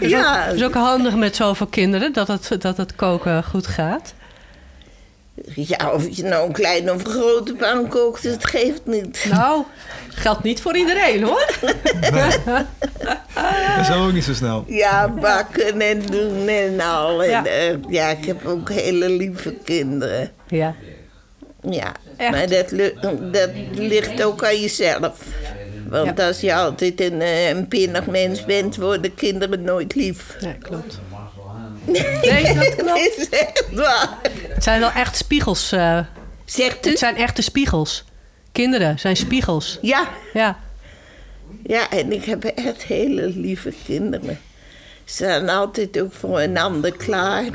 Ja. 0.00 0.42
het 0.42 0.54
is 0.54 0.64
ook 0.64 0.74
handig 0.74 1.14
met 1.14 1.36
zoveel 1.36 1.66
kinderen 1.66 2.12
dat 2.12 2.28
het, 2.28 2.56
dat 2.58 2.76
het 2.76 2.94
koken 2.96 3.44
goed 3.44 3.66
gaat. 3.66 4.14
Ja, 5.54 5.92
of 5.92 6.16
je 6.16 6.22
nou 6.22 6.46
een 6.46 6.52
kleine 6.52 6.92
of 6.92 7.04
een 7.04 7.10
grote 7.10 7.54
pan 7.54 7.88
kookt, 7.88 8.22
het 8.22 8.44
geeft 8.46 8.80
niet. 8.84 9.26
Nou, 9.30 9.64
geldt 10.08 10.42
niet 10.42 10.60
voor 10.60 10.76
iedereen 10.76 11.22
hoor. 11.22 11.46
Dat 13.76 13.88
is 13.88 13.90
ook 13.92 14.12
niet 14.12 14.24
zo 14.24 14.32
snel. 14.32 14.64
Ja, 14.66 15.08
bakken 15.08 15.80
en 15.80 16.02
doen 16.10 16.48
en 16.48 16.80
al. 16.80 17.22
En, 17.22 17.30
Ja. 17.30 17.44
eh, 17.46 17.74
ja, 17.88 18.08
ik 18.08 18.24
heb 18.24 18.46
ook 18.46 18.70
hele 18.70 19.08
lieve 19.10 19.54
kinderen. 19.64 20.30
Ja. 20.48 20.74
Ja, 21.70 21.92
Echt? 22.16 22.30
maar 22.30 22.48
dat, 22.48 22.68
dat 23.32 23.50
ligt 23.72 24.22
ook 24.22 24.44
aan 24.44 24.60
jezelf. 24.60 25.18
Want 25.88 26.20
als 26.20 26.40
je 26.40 26.54
altijd 26.54 27.00
een, 27.00 27.20
eh, 27.20 27.48
een 27.48 27.68
pinnig 27.68 28.06
mens 28.06 28.44
bent, 28.44 28.76
worden 28.76 29.14
kinderen 29.14 29.62
nooit 29.62 29.94
lief. 29.94 30.36
Nee, 30.40 30.54
klopt. 30.58 31.00
Nee, 31.84 32.54
dat 32.54 32.74
klopt. 32.84 32.98
Is 33.16 33.28
echt 33.28 33.64
waar. 33.72 34.18
Het 34.48 34.64
zijn 34.64 34.80
wel 34.80 34.90
echt 34.90 35.16
spiegels. 35.16 35.72
eh, 35.72 35.98
Zegt 36.44 36.86
u? 36.86 36.90
het 36.90 36.98
zijn 36.98 37.16
echte 37.16 37.42
spiegels. 37.42 38.04
Kinderen 38.52 38.98
zijn 38.98 39.16
spiegels. 39.16 39.78
Ja, 39.82 40.08
Ja. 40.32 40.58
ja, 41.62 41.90
en 41.90 42.12
ik 42.12 42.24
heb 42.24 42.44
echt 42.44 42.82
hele 42.82 43.26
lieve 43.26 43.72
kinderen. 43.84 44.40
Ze 45.04 45.14
staan 45.14 45.48
altijd 45.48 46.00
ook 46.00 46.12
voor 46.12 46.40
een 46.40 46.58
ander 46.58 46.92
klaar. 46.96 47.48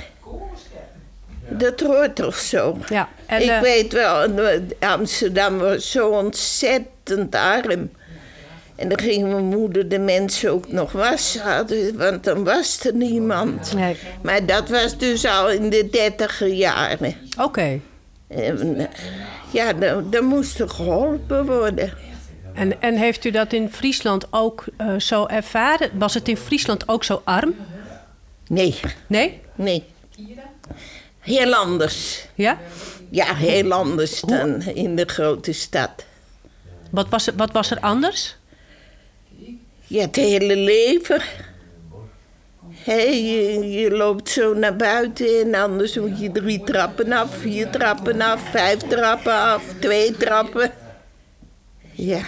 Dat 1.50 1.80
hoort 1.80 2.16
toch 2.16 2.38
zo? 2.38 2.78
ja. 2.90 3.10
En, 3.26 3.42
ik 3.42 3.50
eh, 3.50 3.62
weet 3.62 3.94
wel, 3.94 4.28
Amsterdam 4.80 5.58
was 5.58 5.92
zo 5.92 6.10
ontzettend 6.10 7.36
arm. 7.36 7.90
En 8.78 8.90
dan 8.90 9.00
ging 9.00 9.32
mijn 9.32 9.46
moeder 9.46 9.90
de 9.90 10.00
mensen 10.00 10.52
ook 10.52 10.72
nog 10.72 10.92
wassen, 10.92 11.68
want 11.98 12.24
dan 12.24 12.44
was 12.44 12.86
er 12.86 12.94
niemand. 12.94 13.74
nee. 13.74 13.98
Maar 14.22 14.46
dat 14.46 14.70
was 14.70 14.98
dus 14.98 15.26
al 15.26 15.52
in 15.52 15.70
de 15.70 15.88
dertiger 15.92 16.48
jaren. 16.48 17.16
Oké. 17.42 17.80
Ja, 19.52 19.74
dan, 19.74 20.10
dan 20.10 20.26
moest 20.26 20.60
er 20.60 20.70
geholpen 20.70 21.46
worden. 21.46 21.94
En, 22.54 22.82
en 22.82 22.96
heeft 22.96 23.26
u 23.26 23.32
dat 23.32 23.54
in 23.54 23.70
Friesland 23.72 24.28
ook 24.30 24.66
eh, 24.78 24.96
zo 25.00 25.26
ervaren? 25.26 25.90
Was 25.94 26.14
het 26.14 26.28
in 26.28 26.38
Friesland 26.38 26.88
ook 26.90 27.04
zo 27.04 27.22
arm? 27.24 27.56
Nee, 28.48 28.80
Nee? 29.08 29.42
nee. 29.56 29.84
Heel 31.20 31.54
anders. 31.54 32.28
Ja? 32.36 32.58
Ja, 33.10 33.36
heel 33.36 33.72
anders 33.72 34.22
dan 34.22 34.62
in 34.62 34.96
de 34.96 35.06
grote 35.06 35.52
stad. 35.52 36.06
Wat 36.92 37.10
was 37.10 37.28
er, 37.28 37.34
wat 37.36 37.52
was 37.52 37.72
er 37.72 37.80
anders? 37.80 38.36
Ja, 39.88 40.02
het 40.02 40.16
hele 40.16 40.56
leven. 40.56 41.22
Hé, 42.84 43.02
je, 43.02 43.70
je 43.70 43.92
loopt 43.92 44.30
zo 44.30 44.54
naar 44.54 44.76
buiten 44.76 45.42
en 45.42 45.56
anders 45.56 45.96
moet 45.98 46.20
je 46.20 46.32
drie 46.32 46.64
trappen 46.64 47.12
af, 47.12 47.38
vier 47.38 47.70
trappen 47.70 48.22
af, 48.22 48.42
vijf 48.52 48.78
trappen 48.78 49.34
af, 49.34 49.64
twee 49.80 50.12
trappen. 50.12 50.72
Ja. 51.92 52.22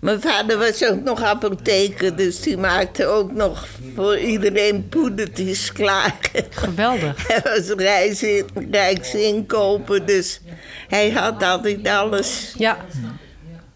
Mijn 0.00 0.20
vader 0.20 0.58
was 0.58 0.84
ook 0.84 1.02
nog 1.02 1.22
apotheker, 1.22 2.16
dus 2.16 2.40
die 2.40 2.56
maakte 2.56 3.06
ook 3.06 3.32
nog 3.32 3.66
voor 3.94 4.18
iedereen 4.18 4.88
poedertjes 4.88 5.72
klaar. 5.72 6.14
Geweldig. 6.50 7.26
Hij 7.28 7.40
was 7.42 7.68
reis- 7.68 8.42
rijksinkoper, 8.70 10.06
dus 10.06 10.40
hij 10.88 11.10
had 11.10 11.42
altijd 11.42 11.88
alles. 11.88 12.54
Ja. 12.58 12.84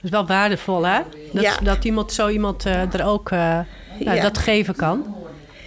Dat 0.02 0.04
is 0.04 0.10
wel 0.10 0.26
waardevol, 0.26 0.86
hè? 0.86 1.00
Dat, 1.32 1.42
Ja. 1.42 1.56
dat 1.62 1.84
iemand, 1.84 2.12
zo 2.12 2.28
iemand 2.28 2.66
eh, 2.66 2.94
er 2.94 3.04
ook 3.04 3.30
eh, 3.30 3.38
nou, 3.98 4.16
Ja. 4.16 4.22
dat 4.22 4.38
geven 4.38 4.76
kan. 4.76 5.14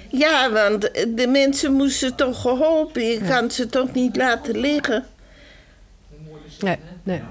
Ja, 0.10 0.52
want 0.52 0.82
de 1.16 1.28
mensen 1.28 1.74
moesten 1.74 2.16
toch 2.16 2.42
geholpen. 2.42 3.04
Je 3.04 3.22
kan 3.28 3.52
ze 3.52 3.68
toch 3.68 3.94
niet 3.94 4.16
laten 4.16 4.58
liggen. 4.60 5.06
Nee, 6.60 6.78
nee. 7.04 7.22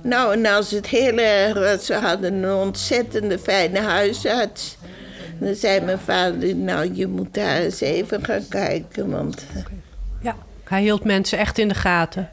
Nou, 0.00 0.32
en 0.32 0.46
als 0.46 0.70
het 0.70 0.86
heel 0.86 1.18
erg 1.18 1.54
was, 1.54 1.86
ze 1.86 1.94
hadden 1.94 2.32
een 2.34 2.54
ontzettende 2.54 3.38
fijne 3.38 3.80
huisarts. 3.80 4.76
Dan 5.38 5.54
zei 5.54 5.80
mijn 5.80 5.98
vader, 5.98 6.54
nou, 6.56 6.94
je 6.94 7.06
moet 7.06 7.34
daar 7.34 7.56
eens 7.56 7.80
even 7.80 8.24
gaan 8.24 8.48
kijken, 8.48 9.10
want... 9.10 9.46
Ja. 10.20 10.36
Hij 10.64 10.82
hield 10.82 11.04
mensen 11.04 11.38
echt 11.38 11.58
in 11.58 11.68
de 11.68 11.74
gaten. 11.74 12.30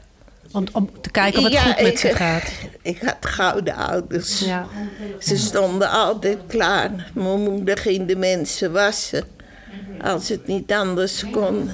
Om, 0.52 0.64
om 0.72 0.90
te 1.00 1.10
kijken 1.10 1.38
of 1.38 1.44
het 1.44 1.52
Ja, 1.52 1.62
goed 1.62 1.82
met 1.82 1.86
ik- 1.92 1.98
ze 1.98 2.08
gaat. 2.14 2.50
Ik 2.82 3.00
had 3.02 3.16
gouden 3.20 3.74
ouders. 3.74 4.38
Ja. 4.40 4.66
Ze 5.18 5.36
stonden 5.36 5.90
altijd 5.90 6.38
klaar. 6.46 7.10
Mijn 7.14 7.42
moeder 7.42 7.78
ging 7.78 8.06
de 8.08 8.16
mensen 8.16 8.72
wassen. 8.72 9.24
Als 10.02 10.28
het 10.28 10.46
niet 10.46 10.72
anders 10.72 11.24
kon. 11.30 11.70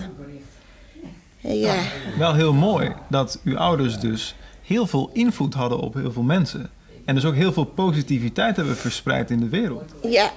Ja, 1.41 1.77
Wel 2.19 2.35
heel 2.35 2.53
mooi 2.53 2.93
dat 3.09 3.41
uw 3.45 3.59
ouders 3.59 3.99
dus 3.99 4.35
heel 4.63 4.87
veel 4.87 5.11
invloed 5.13 5.55
hadden 5.55 5.79
op 5.79 5.95
heel 5.95 6.13
veel 6.13 6.23
mensen. 6.23 6.71
En 7.05 7.15
dus 7.15 7.25
ook 7.25 7.35
heel 7.35 7.53
veel 7.53 7.65
positiviteit 7.65 8.57
hebben 8.57 8.77
verspreid 8.77 9.31
in 9.31 9.41
de 9.41 9.49
wereld. 9.49 9.93
ja. 10.03 10.31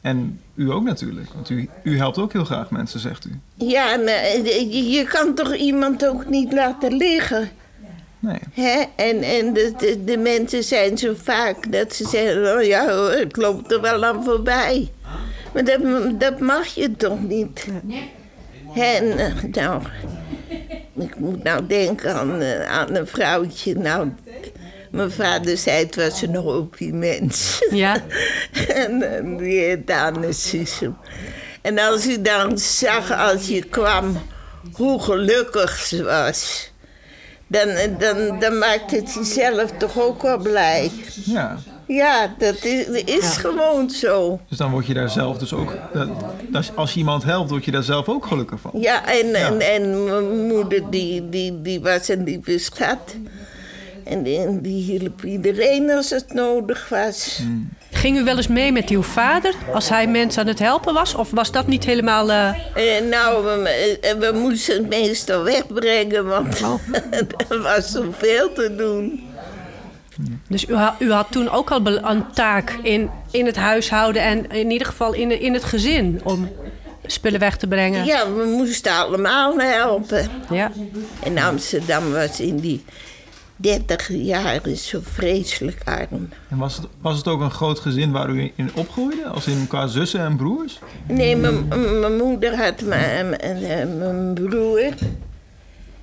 En 0.00 0.40
u 0.54 0.70
ook 0.70 0.82
natuurlijk, 0.84 1.32
want 1.34 1.50
u, 1.50 1.68
u 1.82 1.96
helpt 1.96 2.18
ook 2.18 2.32
heel 2.32 2.44
graag 2.44 2.70
mensen, 2.70 3.00
zegt 3.00 3.24
u. 3.26 3.40
Ja, 3.54 3.96
maar 3.96 4.24
je, 4.44 4.88
je 4.90 5.04
kan 5.04 5.34
toch 5.34 5.54
iemand 5.54 6.06
ook 6.06 6.28
niet 6.28 6.52
laten 6.52 6.92
liggen? 6.96 7.50
Nee. 8.20 8.38
Hè? 8.52 8.84
En, 8.96 9.22
en 9.22 9.52
de, 9.52 9.72
de, 9.78 10.04
de 10.04 10.16
mensen 10.16 10.64
zijn 10.64 10.98
zo 10.98 11.14
vaak 11.22 11.72
dat 11.72 11.94
ze 11.94 12.08
zeggen: 12.08 12.56
Oh 12.56 12.62
ja 12.62 12.94
hoor, 12.94 13.12
ik 13.12 13.36
loop 13.36 13.70
er 13.70 13.80
wel 13.80 14.04
aan 14.04 14.24
voorbij. 14.24 14.90
Maar 15.54 15.64
dat, 15.64 15.80
dat 16.20 16.40
mag 16.40 16.66
je 16.66 16.96
toch 16.96 17.22
niet? 17.22 17.66
En 18.74 19.18
eh, 19.18 19.42
nou, 19.52 19.82
ik 20.96 21.18
moet 21.18 21.42
nou 21.42 21.66
denken 21.66 22.14
aan, 22.14 22.40
eh, 22.40 22.70
aan 22.70 22.94
een 22.94 23.06
vrouwtje. 23.06 23.74
Nou, 23.74 24.12
mijn 24.90 25.10
vader 25.10 25.56
zei 25.56 25.84
het 25.84 25.96
was 25.96 26.22
een 26.22 26.34
hoopje 26.34 26.92
mens. 26.92 27.66
Ja. 27.70 28.02
en 28.84 29.02
eh, 29.16 29.38
die 29.38 29.60
heet 29.60 29.90
Anne. 29.90 30.32
En 31.62 31.78
als 31.78 32.06
u 32.06 32.22
dan 32.22 32.58
zag 32.58 33.12
als 33.12 33.46
je 33.46 33.62
kwam 33.62 34.22
hoe 34.72 35.00
gelukkig 35.00 35.78
ze 35.78 36.02
was, 36.02 36.72
dan, 37.48 37.68
dan, 37.98 38.38
dan 38.38 38.58
maakt 38.58 38.90
het 38.90 39.14
jezelf 39.14 39.70
toch 39.78 40.00
ook 40.00 40.22
wel 40.22 40.38
blij. 40.38 40.90
Ja. 41.24 41.56
Ja, 41.86 42.34
dat 42.38 42.64
is, 42.64 42.86
is 43.04 43.36
gewoon 43.36 43.90
zo. 43.90 44.40
Dus 44.48 44.58
dan 44.58 44.70
word 44.70 44.86
je 44.86 44.94
daar 44.94 45.10
zelf 45.10 45.38
dus 45.38 45.52
ook... 45.52 45.74
dat- 45.92 46.08
als, 46.52 46.70
als 46.74 46.92
je 46.92 46.98
iemand 46.98 47.24
helpt, 47.24 47.50
word 47.50 47.64
je 47.64 47.70
daar 47.70 47.82
zelf 47.82 48.08
ook 48.08 48.26
gelukkig 48.26 48.60
van. 48.60 48.70
Ja, 48.74 49.06
en, 49.06 49.34
en, 49.34 49.60
en 49.60 50.04
mijn 50.04 50.46
moeder 50.46 50.90
die, 50.90 51.28
die, 51.28 51.62
die 51.62 51.80
was 51.80 52.08
een 52.08 52.24
lieve 52.24 52.58
schat. 52.58 53.14
En 54.08 54.22
die, 54.22 54.82
hielp 54.82 55.24
iedereen 55.24 55.90
als 55.90 56.10
het 56.10 56.32
nodig 56.32 56.88
was. 56.88 57.40
Ging 57.90 58.16
u 58.18 58.24
wel 58.24 58.36
eens 58.36 58.46
mee 58.48 58.72
met 58.72 58.88
uw 58.88 59.02
vader 59.02 59.54
als 59.74 59.88
hij 59.88 60.06
mensen 60.06 60.42
aan 60.42 60.48
het 60.48 60.58
helpen 60.58 60.94
was? 60.94 61.14
Of 61.14 61.30
was 61.30 61.50
dat 61.52 61.66
niet 61.66 61.84
helemaal... 61.84 62.30
eh, 62.30 62.48
Eh, 62.98 63.04
nou, 63.04 63.44
we, 63.44 63.98
eh, 64.00 64.12
we 64.18 64.38
moesten 64.38 64.76
het 64.76 64.88
meestal 64.88 65.42
wegbrengen, 65.42 66.26
want 66.26 66.62
Oh. 66.62 66.74
er 67.48 67.62
was 67.62 67.90
zoveel 67.90 68.52
te 68.52 68.74
doen. 68.76 69.26
Dus 70.48 70.64
u, 70.68 70.74
ha- 70.74 70.96
u 70.98 71.12
had 71.12 71.26
toen 71.30 71.50
ook 71.50 71.70
al 71.70 71.86
een 71.86 72.24
taak 72.32 72.78
in, 72.82 73.10
in 73.30 73.46
het 73.46 73.56
huishouden 73.56 74.22
en 74.22 74.50
in 74.50 74.70
ieder 74.70 74.86
geval 74.86 75.12
in, 75.14 75.40
in 75.40 75.54
het 75.54 75.64
gezin 75.64 76.20
om 76.24 76.48
spullen 77.06 77.40
weg 77.40 77.56
te 77.56 77.66
brengen. 77.66 78.04
Ja, 78.04 78.32
we 78.32 78.44
moesten 78.44 78.92
allemaal 78.92 79.58
helpen. 79.58 80.30
Ja. 80.50 80.70
En 81.22 81.38
Amsterdam 81.38 82.12
was 82.12 82.40
in 82.40 82.56
die 82.56 82.84
30 83.60 84.08
jaren 84.08 84.76
zo 84.76 85.00
vreselijk 85.02 85.80
arm. 85.84 86.28
En 86.48 86.56
was 86.56 86.76
het, 86.76 86.86
was 87.00 87.16
het 87.16 87.28
ook 87.28 87.40
een 87.40 87.50
groot 87.50 87.78
gezin 87.78 88.12
waar 88.12 88.30
u 88.30 88.52
in 88.54 88.70
opgroeide? 88.74 89.26
Als 89.26 89.46
in 89.46 89.66
qua 89.66 89.86
zussen 89.86 90.20
en 90.20 90.36
broers? 90.36 90.78
Nee, 91.06 91.36
mijn 91.36 92.16
moeder 92.16 92.56
had 92.56 92.82
mijn, 92.82 94.34
broer 94.34 94.94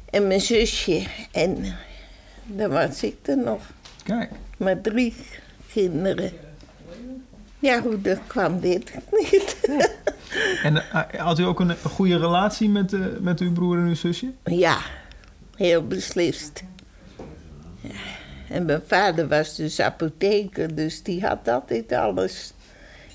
en 0.10 0.28
mijn 0.28 0.42
zusje. 0.42 1.06
En 1.32 1.76
dan 2.46 2.70
was 2.70 3.04
ik 3.04 3.16
er 3.22 3.38
nog. 3.38 3.62
Kijk. 4.04 4.30
Maar 4.58 4.82
drie 4.82 5.14
kinderen. 5.72 6.32
Ja, 7.60 7.82
hoe 7.82 8.02
dat 8.02 8.20
kwam 8.28 8.60
dit 8.60 8.94
niet. 9.12 9.56
En 10.64 10.92
eh, 10.92 11.20
had 11.20 11.40
u 11.40 11.44
ook 11.44 11.60
een, 11.60 11.70
een 11.70 11.90
goede 11.90 12.18
relatie 12.18 12.70
met, 12.70 12.94
eh, 12.94 13.00
met 13.20 13.40
uw 13.40 13.52
broer 13.52 13.78
en 13.78 13.86
uw 13.86 13.96
zusje? 13.96 14.32
Ja, 14.44 14.78
heel 15.56 15.88
beslist. 15.88 16.64
En 18.50 18.66
mijn 18.66 18.82
vader 18.86 19.28
was 19.28 19.56
dus 19.56 19.80
apotheker, 19.80 20.76
dus 20.76 21.04
die 21.04 21.26
had 21.26 21.48
altijd 21.48 21.92
alles. 21.92 22.54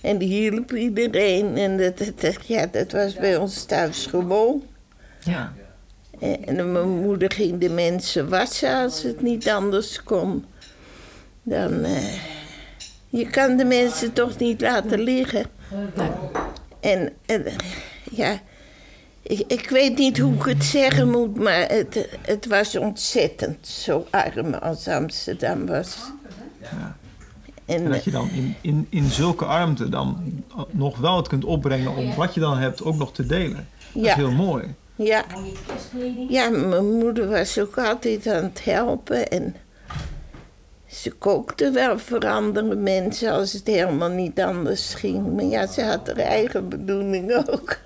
En 0.01 0.19
die 0.19 0.29
hielp 0.29 0.73
iedereen. 0.73 1.57
En 1.57 1.77
dat, 1.77 1.99
dat, 1.99 2.47
ja, 2.47 2.67
dat 2.67 2.93
was 2.93 3.15
bij 3.15 3.37
ons 3.37 3.65
thuis 3.65 4.07
gewoon. 4.07 4.63
Ja. 5.25 5.53
En, 6.21 6.47
en 6.47 6.73
mijn 6.73 6.89
moeder 6.89 7.33
ging 7.33 7.61
de 7.61 7.69
mensen 7.69 8.29
wassen 8.29 8.77
als 8.77 9.03
het 9.03 9.23
niet 9.23 9.49
anders 9.49 10.03
kon. 10.03 10.45
Dan, 11.43 11.85
eh, 11.85 12.15
je 13.09 13.31
kan 13.31 13.57
de 13.57 13.65
mensen 13.65 14.13
toch 14.13 14.39
niet 14.39 14.61
laten 14.61 15.00
liggen. 15.00 15.45
En, 16.81 17.13
en 17.26 17.45
ja, 18.11 18.41
ik, 19.30 19.45
ik 19.47 19.69
weet 19.71 19.99
niet 19.99 20.19
hoe 20.19 20.34
ik 20.34 20.43
het 20.45 20.64
zeggen 20.64 21.10
moet, 21.10 21.36
maar 21.38 21.69
het, 21.69 22.08
het 22.23 22.47
was 22.47 22.76
ontzettend 22.76 23.66
zo 23.66 24.06
arm 24.10 24.54
als 24.54 24.88
Amsterdam 24.88 25.66
was. 25.66 25.97
En, 27.66 27.84
En 27.84 27.90
dat 27.90 28.04
je 28.04 28.10
dan 28.10 28.30
in, 28.30 28.54
in, 28.60 28.86
in 28.90 29.04
zulke 29.10 29.45
armte 29.45 29.88
dan 29.88 30.23
nog 30.71 30.99
wel 30.99 31.16
het 31.16 31.28
kunt 31.28 31.45
opbrengen 31.45 31.97
om 31.97 32.14
wat 32.14 32.34
je 32.34 32.40
dan 32.40 32.58
hebt 32.58 32.82
ook 32.82 32.97
nog 32.97 33.12
te 33.12 33.26
delen. 33.26 33.69
Dat 33.93 34.02
Ja. 34.04 34.08
is 34.10 34.14
heel 34.14 34.30
mooi. 34.32 34.75
ja, 34.97 35.25
ja, 36.28 36.49
mijn 36.49 36.99
moeder 36.99 37.28
was 37.28 37.58
ook 37.58 37.78
altijd 37.78 38.26
aan 38.26 38.43
het 38.45 38.64
helpen 38.64 39.28
en 39.30 39.54
ze 40.93 41.11
kookte 41.11 41.71
wel 41.71 41.99
voor 41.99 42.26
andere 42.26 42.75
mensen 42.75 43.33
als 43.33 43.53
het 43.53 43.67
helemaal 43.67 44.09
niet 44.09 44.41
anders 44.41 44.95
ging. 44.95 45.35
Maar 45.35 45.45
ja, 45.45 45.67
ze 45.67 45.83
had 45.83 46.07
haar 46.07 46.17
eigen 46.17 46.69
bedoeling 46.69 47.33
ook. 47.50 47.79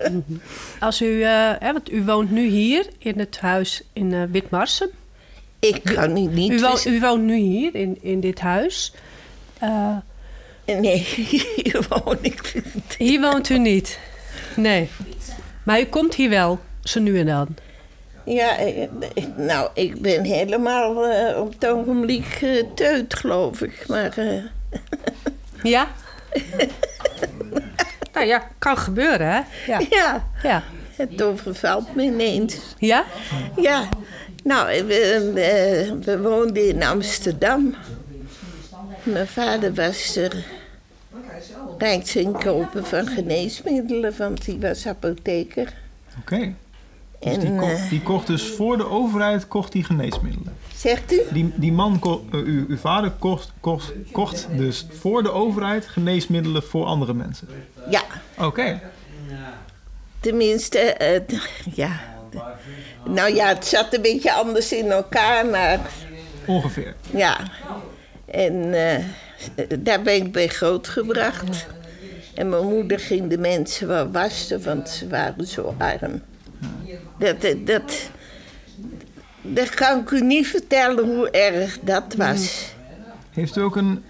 Als 0.79 1.01
u, 1.01 1.21
eh, 1.21 1.51
hè, 1.59 1.73
want 1.73 1.91
u 1.91 2.03
woont 2.03 2.31
nu 2.31 2.47
hier 2.47 2.87
in 2.97 3.19
het 3.19 3.39
huis 3.39 3.83
in 3.93 4.31
Witmarsum. 4.31 4.89
Ik 5.59 5.83
kan 5.83 6.17
u 6.17 6.21
niet... 6.21 6.51
U, 6.51 6.59
woont, 6.59 6.85
u 6.85 6.99
woont 6.99 7.23
nu 7.23 7.35
hier 7.35 7.75
in, 7.75 7.97
in 8.01 8.19
dit 8.19 8.39
huis. 8.39 8.93
Eh, 9.59 9.97
Nee, 10.65 10.97
hier 11.55 11.85
woon 11.89 12.17
ik 12.21 12.51
niet. 12.73 12.95
hier 12.97 13.21
woont 13.21 13.49
u 13.49 13.57
niet. 13.59 13.99
Nee. 14.55 14.89
Maar 15.63 15.79
u 15.79 15.85
komt 15.85 16.15
hier 16.15 16.29
wel, 16.29 16.59
zo 16.83 16.99
nu 16.99 17.19
en 17.19 17.25
dan. 17.25 17.47
Ja, 18.25 18.57
eh, 18.57 18.83
eh, 18.83 18.89
nou, 19.35 19.69
ik 19.73 20.01
ben 20.01 20.23
helemaal 20.23 21.05
eh, 21.07 21.39
op 21.39 21.53
het 21.53 21.67
ogenblik 21.67 22.45
teut, 22.75 23.13
geloof 23.13 23.61
ik. 23.61 23.83
Maar 23.87 24.17
eh, 24.17 24.43
Ja? 25.63 25.87
nou 28.13 28.25
ja, 28.25 28.47
kan 28.57 28.77
gebeuren, 28.77 29.27
hè? 29.27 29.41
Ja. 29.67 29.79
ja, 29.89 30.27
Ja? 30.43 30.63
het 30.95 31.21
overvalt 31.21 31.95
me 31.95 32.03
ineens. 32.03 32.75
ja? 32.77 33.05
Ja, 33.55 33.89
nou, 34.43 34.83
we, 34.85 35.31
we, 35.33 35.97
we 36.01 36.19
woonden 36.21 36.67
in 36.67 36.83
Amsterdam. 36.83 37.75
Mijn 39.03 39.27
vader 39.27 39.73
was 39.73 40.15
er 40.15 40.45
rijksinkoper 41.77 42.85
van 42.85 43.07
geneesmiddelen, 43.07 44.17
want 44.17 44.45
hij 44.45 44.57
was 44.59 44.87
apotheker. 44.87 45.73
Oké. 46.19 46.53
Dus 47.19 47.33
En, 47.33 47.39
die, 47.39 47.51
eh, 47.51 47.59
kocht, 47.59 47.89
die 47.89 48.01
kocht 48.01 48.27
dus 48.27 48.43
voor 48.43 48.77
de 48.77 48.89
overheid 48.89 49.47
kocht 49.47 49.71
die 49.71 49.83
geneesmiddelen. 49.83 50.53
zegt 50.75 51.11
u? 51.13 51.21
Die, 51.31 51.51
die 51.55 51.71
man, 51.71 51.99
eh, 52.03 52.39
uw, 52.39 52.65
uw 52.67 52.77
vader, 52.77 53.11
kocht, 53.19 53.51
kocht, 53.59 53.93
kocht 54.11 54.47
dus 54.57 54.85
voor 54.99 55.23
de 55.23 55.31
overheid 55.31 55.87
geneesmiddelen 55.87 56.63
voor 56.63 56.85
andere 56.85 57.13
mensen. 57.13 57.47
Ja, 57.89 58.01
Oké. 58.39 58.81
tenminste, 60.19 60.95
ja. 61.73 61.99
Nou 63.09 63.33
ja, 63.35 63.47
het 63.47 63.65
zat 63.65 63.93
een 63.93 64.01
beetje 64.01 64.33
anders 64.33 64.71
in 64.73 64.91
elkaar, 64.91 65.45
maar 65.45 65.79
Ongeveer. 66.45 66.95
ja. 67.11 67.37
En 68.25 68.73
eh, 68.73 69.03
daar 69.79 70.01
ben 70.01 70.13
ik 70.15 70.31
bij 70.31 70.47
grootgebracht. 70.47 71.65
En 72.33 72.49
mijn 72.49 72.65
moeder 72.67 72.99
ging 72.99 73.29
de 73.29 73.37
mensen 73.37 73.87
wel 73.87 74.11
wassen, 74.11 74.63
want 74.63 74.89
ze 74.89 75.07
waren 75.07 75.47
zo 75.47 75.75
arm. 75.77 76.21
Dat, 77.19 77.41
dat, 77.65 78.09
dat, 79.41 79.69
kan 79.69 79.99
ik 79.99 80.11
u 80.11 80.21
niet 80.21 80.47
vertellen 80.47 81.05
hoe 81.15 81.29
erg 81.29 81.77
dat 81.81 82.15
was. 82.17 82.73
Heeft 83.31 83.55
u 83.57 83.61
ook 83.61 83.75
een, 83.75 84.03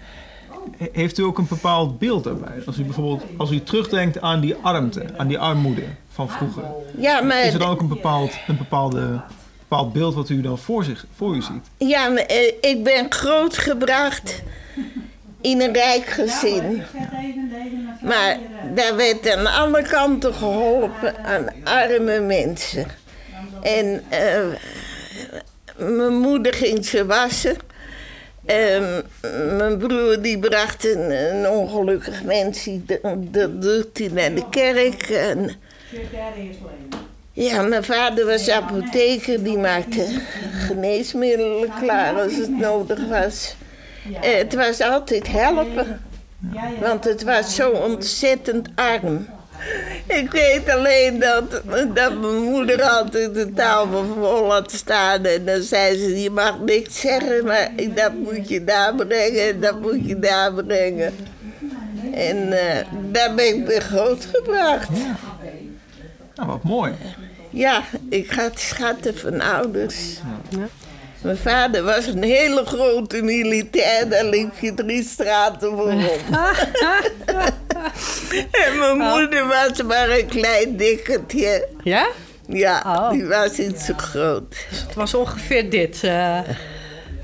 he- 0.76 0.88
heeft 0.92 1.18
u 1.18 1.22
ook 1.22 1.38
een 1.38 1.46
bepaald 1.48 1.98
beeld 1.98 2.24
daarbij? 2.24 2.62
Als 2.66 2.78
u 2.78 2.82
bijvoorbeeld 2.84 3.22
als 3.36 3.50
u 3.50 3.62
terugdenkt 3.62 4.20
aan 4.20 4.40
die 4.40 4.54
armte, 4.54 5.04
aan 5.16 5.28
die 5.28 5.38
armoede 5.38 5.82
van 6.12 6.30
vroeger. 6.30 6.64
Ja, 6.98 7.20
maar 7.20 7.44
Is 7.44 7.52
er 7.52 7.58
dan 7.58 7.70
ook 7.70 7.80
een 7.80 7.88
bepaald, 7.88 8.32
een 8.46 8.56
bepaalde, 8.56 9.20
bepaald 9.58 9.92
beeld 9.92 10.14
wat 10.14 10.28
u 10.28 10.40
dan 10.40 10.58
voor, 10.58 10.84
zich, 10.84 11.06
voor 11.16 11.36
u 11.36 11.42
ziet? 11.42 11.88
Ja, 11.88 12.08
maar, 12.08 12.22
eh, 12.22 12.52
ik 12.60 12.84
ben 12.84 13.06
grootgebracht 13.12 14.42
in 15.46 15.60
een 15.60 15.72
rijk 15.72 16.06
gezin. 16.06 16.82
Maar 18.02 18.38
daar 18.74 18.96
werd 18.96 19.30
aan 19.30 19.46
alle 19.46 19.82
kanten 19.82 20.34
geholpen 20.34 21.24
aan 21.24 21.46
arme 21.64 22.20
mensen. 22.20 22.86
En 23.62 24.02
eh, 24.08 24.40
mijn 25.76 26.16
moeder 26.16 26.54
ging 26.54 26.86
ze 26.86 27.06
wassen. 27.06 27.56
Mijn 29.56 29.78
broer 29.78 30.22
die 30.22 30.38
bracht 30.38 30.84
een, 30.84 31.10
een 31.10 31.48
ongelukkig 31.48 32.24
mens, 32.24 32.64
die, 32.64 32.84
dat 33.18 33.62
doet 33.62 33.98
hij 33.98 34.08
naar 34.08 34.34
de 34.34 34.48
kerk. 34.50 35.02
En, 35.02 35.50
ja, 37.32 37.62
mijn 37.62 37.84
vader 37.84 38.26
was 38.26 38.50
apotheker, 38.50 39.42
die 39.42 39.58
maakte 39.58 40.06
geneesmiddelen 40.66 41.72
klaar 41.80 42.20
als 42.20 42.36
het 42.36 42.58
nodig 42.58 43.08
was. 43.08 43.56
Eh, 44.20 44.36
het 44.36 44.54
was 44.54 44.80
altijd 44.80 45.28
helpen, 45.28 46.00
want 46.80 47.04
het 47.04 47.22
was 47.22 47.54
zo 47.54 47.70
ontzettend 47.70 48.68
arm. 48.74 49.26
Ik 50.06 50.30
weet 50.30 50.68
alleen 50.68 51.18
dat, 51.18 51.50
dat 51.94 52.20
mijn 52.20 52.42
moeder 52.42 52.82
altijd 52.82 53.34
de 53.34 53.52
tafel 53.52 54.04
vol 54.04 54.52
had 54.52 54.72
staan. 54.72 55.24
En 55.24 55.44
dan 55.44 55.62
zei 55.62 55.98
ze, 55.98 56.22
je 56.22 56.30
mag 56.30 56.60
niks 56.60 57.00
zeggen, 57.00 57.44
maar 57.44 57.70
dat 57.94 58.14
moet 58.14 58.48
je 58.48 58.64
daar 58.64 58.94
brengen, 58.94 59.60
dat 59.60 59.80
moet 59.80 60.08
je 60.08 60.18
daar 60.18 60.52
brengen. 60.52 61.14
En 62.12 62.52
eh, 62.52 62.86
daar 63.10 63.34
ben 63.34 63.56
ik 63.56 63.66
weer 63.66 63.80
grootgebracht. 63.80 64.90
Nou, 66.34 66.48
wat 66.48 66.62
mooi. 66.62 66.92
Ja, 67.50 67.82
ik 68.08 68.30
had 68.30 68.60
schatten 68.60 69.18
van 69.18 69.40
ouders. 69.40 70.20
Mijn 71.20 71.36
vader 71.36 71.82
was 71.82 72.06
een 72.06 72.22
hele 72.22 72.64
grote 72.64 73.22
militair, 73.22 74.08
daar 74.08 74.24
liep 74.24 74.58
je 74.60 74.74
drie 74.74 75.02
straten 75.04 75.68
voorom. 75.70 76.00
en 78.64 78.78
mijn 78.78 78.96
moeder 78.98 79.46
was 79.46 79.82
maar 79.82 80.08
een 80.10 80.26
klein 80.26 80.76
dikkertje. 80.76 81.68
Ja? 81.82 82.06
Ja, 82.48 82.82
Oh. 82.86 83.10
die 83.10 83.26
was 83.26 83.56
niet 83.56 83.78
zo 83.80 83.94
groot. 83.96 84.56
Het 84.86 84.94
was 84.94 85.14
ongeveer 85.14 85.70
dit. 85.70 86.04
eh, 86.04 86.38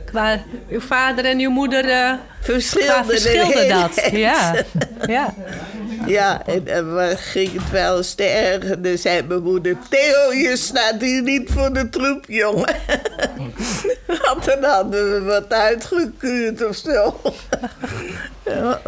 qua 0.04 0.38
uw 0.70 0.80
vader 0.80 1.24
en 1.24 1.38
uw 1.38 1.50
moeder. 1.50 1.84
eh 1.84 1.90
qua 1.90 2.18
Verschilde, 2.40 3.04
verschilde 3.06 3.54
de 3.54 3.66
dat. 3.68 4.10
Ja. 4.12 4.54
ja. 5.06 5.34
Ja, 6.06 6.46
en 6.46 6.64
dan 6.64 6.92
wa- 6.94 7.14
ging 7.16 7.52
het 7.52 7.70
wel 7.70 7.96
eens 7.96 8.14
te 8.14 8.22
erg. 8.24 8.78
Dan 8.78 8.98
zei 8.98 9.22
mijn 9.22 9.42
moeder... 9.42 9.76
Theo, 9.88 10.32
je 10.32 10.56
staat 10.56 11.00
hier 11.00 11.22
niet 11.22 11.50
voor 11.50 11.72
de 11.72 11.88
troep, 11.88 12.24
jongen. 12.28 12.74
Want 14.26 14.44
dan 14.44 14.64
hadden 14.64 15.12
we 15.14 15.22
wat 15.22 15.52
uitgekuurd 15.52 16.66
of 16.66 16.76
zo. 16.76 17.20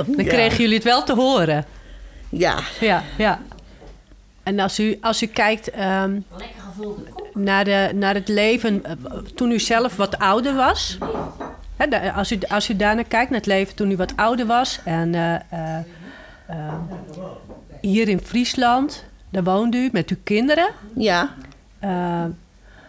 Dan 0.07 0.25
kregen 0.25 0.59
jullie 0.59 0.75
het 0.75 0.85
wel 0.85 1.03
te 1.05 1.15
horen. 1.15 1.65
Ja, 2.29 2.59
Ja, 2.81 3.03
ja. 3.19 3.41
En 4.43 4.59
als 4.61 4.79
u, 4.79 4.99
als 5.01 5.23
u 5.23 5.27
kijkt 5.27 5.71
ehm, 5.71 6.21
naar, 7.35 7.65
de, 7.65 7.91
naar 7.95 8.15
het 8.15 8.29
leven 8.29 8.85
eh, 8.85 8.93
toen 9.35 9.51
u 9.51 9.59
zelf 9.61 9.97
wat 9.97 10.19
ouder 10.19 10.55
was. 10.55 10.99
Als, 12.15 12.33
u, 12.33 12.39
als 12.49 12.69
u 12.69 12.77
daarnaar 12.77 13.05
kijkt, 13.05 13.31
naar 13.31 13.39
het 13.39 13.49
leven 13.49 13.75
toen 13.75 13.91
u 13.91 13.97
wat 13.97 14.13
ouder 14.17 14.47
was. 14.47 14.81
En 14.85 15.15
eh, 15.15 15.35
eh, 15.35 15.85
eh, 16.47 16.75
hier 17.81 18.09
in 18.09 18.21
Friesland, 18.21 19.05
daar 19.31 19.45
woonde 19.45 19.77
u 19.77 19.89
met 19.93 20.11
uw 20.11 20.17
kinderen. 20.25 20.69
ja. 20.97 21.35
Eh, 21.79 22.25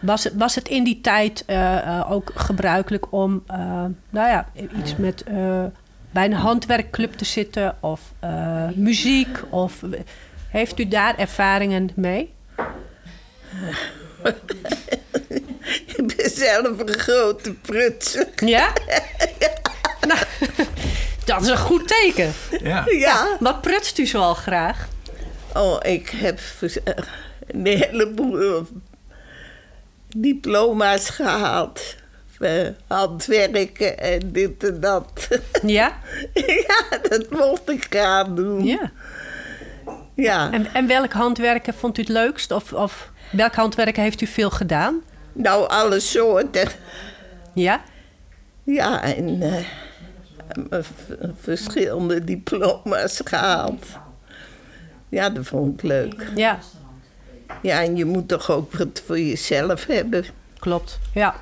was, 0.00 0.24
het, 0.24 0.34
was 0.36 0.54
het 0.54 0.68
in 0.68 0.84
die 0.84 1.00
tijd 1.00 1.44
eh, 1.46 2.06
ook 2.10 2.32
gebruikelijk 2.34 3.12
om 3.12 3.42
nou 4.10 4.28
ja, 4.28 4.48
iets 4.78 4.96
met 4.96 5.24
bij 6.10 6.24
een 6.24 6.32
handwerkclub 6.32 7.12
te 7.12 7.24
zitten 7.24 7.76
of 7.80 8.12
muziek? 8.74 9.42
Of, 9.48 9.82
heeft 10.48 10.78
u 10.78 10.88
daar 10.88 11.18
ervaringen 11.18 11.90
mee? 11.94 12.34
Ik 15.96 16.16
ben 16.16 16.30
zelf 16.30 16.78
een 16.78 16.98
grote 16.98 17.52
prutser. 17.52 18.28
Ja? 18.36 18.72
nou, 20.08 20.18
dat 21.26 21.42
is 21.42 21.48
een 21.48 21.58
goed 21.58 21.88
teken. 21.88 22.32
Ja. 22.62 22.84
Ja. 22.86 23.36
Wat 23.40 23.60
prutst 23.60 23.98
u 23.98 24.06
zoal 24.06 24.34
graag? 24.34 24.88
Oh, 25.54 25.76
ik 25.82 26.08
heb 26.08 26.40
eh, 26.60 26.94
een 27.46 27.66
heleboel 27.66 28.40
eh, 28.40 28.62
diploma's 30.08 31.08
gehaald. 31.08 31.94
Eh, 32.38 32.68
handwerken 32.86 33.98
en 33.98 34.32
dit 34.32 34.64
en 34.64 34.80
dat. 34.80 35.28
Ja? 35.62 35.98
ja, 36.66 36.98
dat 37.08 37.30
mocht 37.30 37.70
ik 37.70 37.86
graag 37.90 38.26
doen. 38.26 38.64
ja. 38.64 38.90
Ja. 40.14 40.52
En, 40.52 40.66
en 40.72 40.86
welk 40.86 41.12
handwerken 41.12 41.74
vond 41.74 41.98
u 41.98 42.00
het 42.00 42.10
leukst? 42.10 42.50
Of, 42.50 42.72
of 42.72 43.10
welk 43.30 43.54
handwerken 43.54 44.02
heeft 44.02 44.20
u 44.20 44.26
veel 44.26 44.50
gedaan? 44.50 45.02
Nou, 45.32 45.68
alle 45.68 46.00
soorten. 46.00 46.68
Ja? 47.54 47.82
Ja, 48.64 49.02
en 49.02 49.42
eh, 49.42 49.64
verschillende 51.40 52.24
diploma's 52.24 53.20
gehaald. 53.24 53.86
Ja, 55.08 55.30
dat 55.30 55.46
vond 55.46 55.74
ik 55.74 55.82
leuk. 55.82 56.30
Ja, 56.34 56.58
Ja, 57.62 57.82
en 57.82 57.96
je 57.96 58.04
moet 58.04 58.28
toch 58.28 58.50
ook 58.50 58.72
wat 58.72 59.02
voor 59.06 59.18
jezelf 59.20 59.86
hebben. 59.86 60.24
klopt. 60.58 60.98
Ja. 61.14 61.34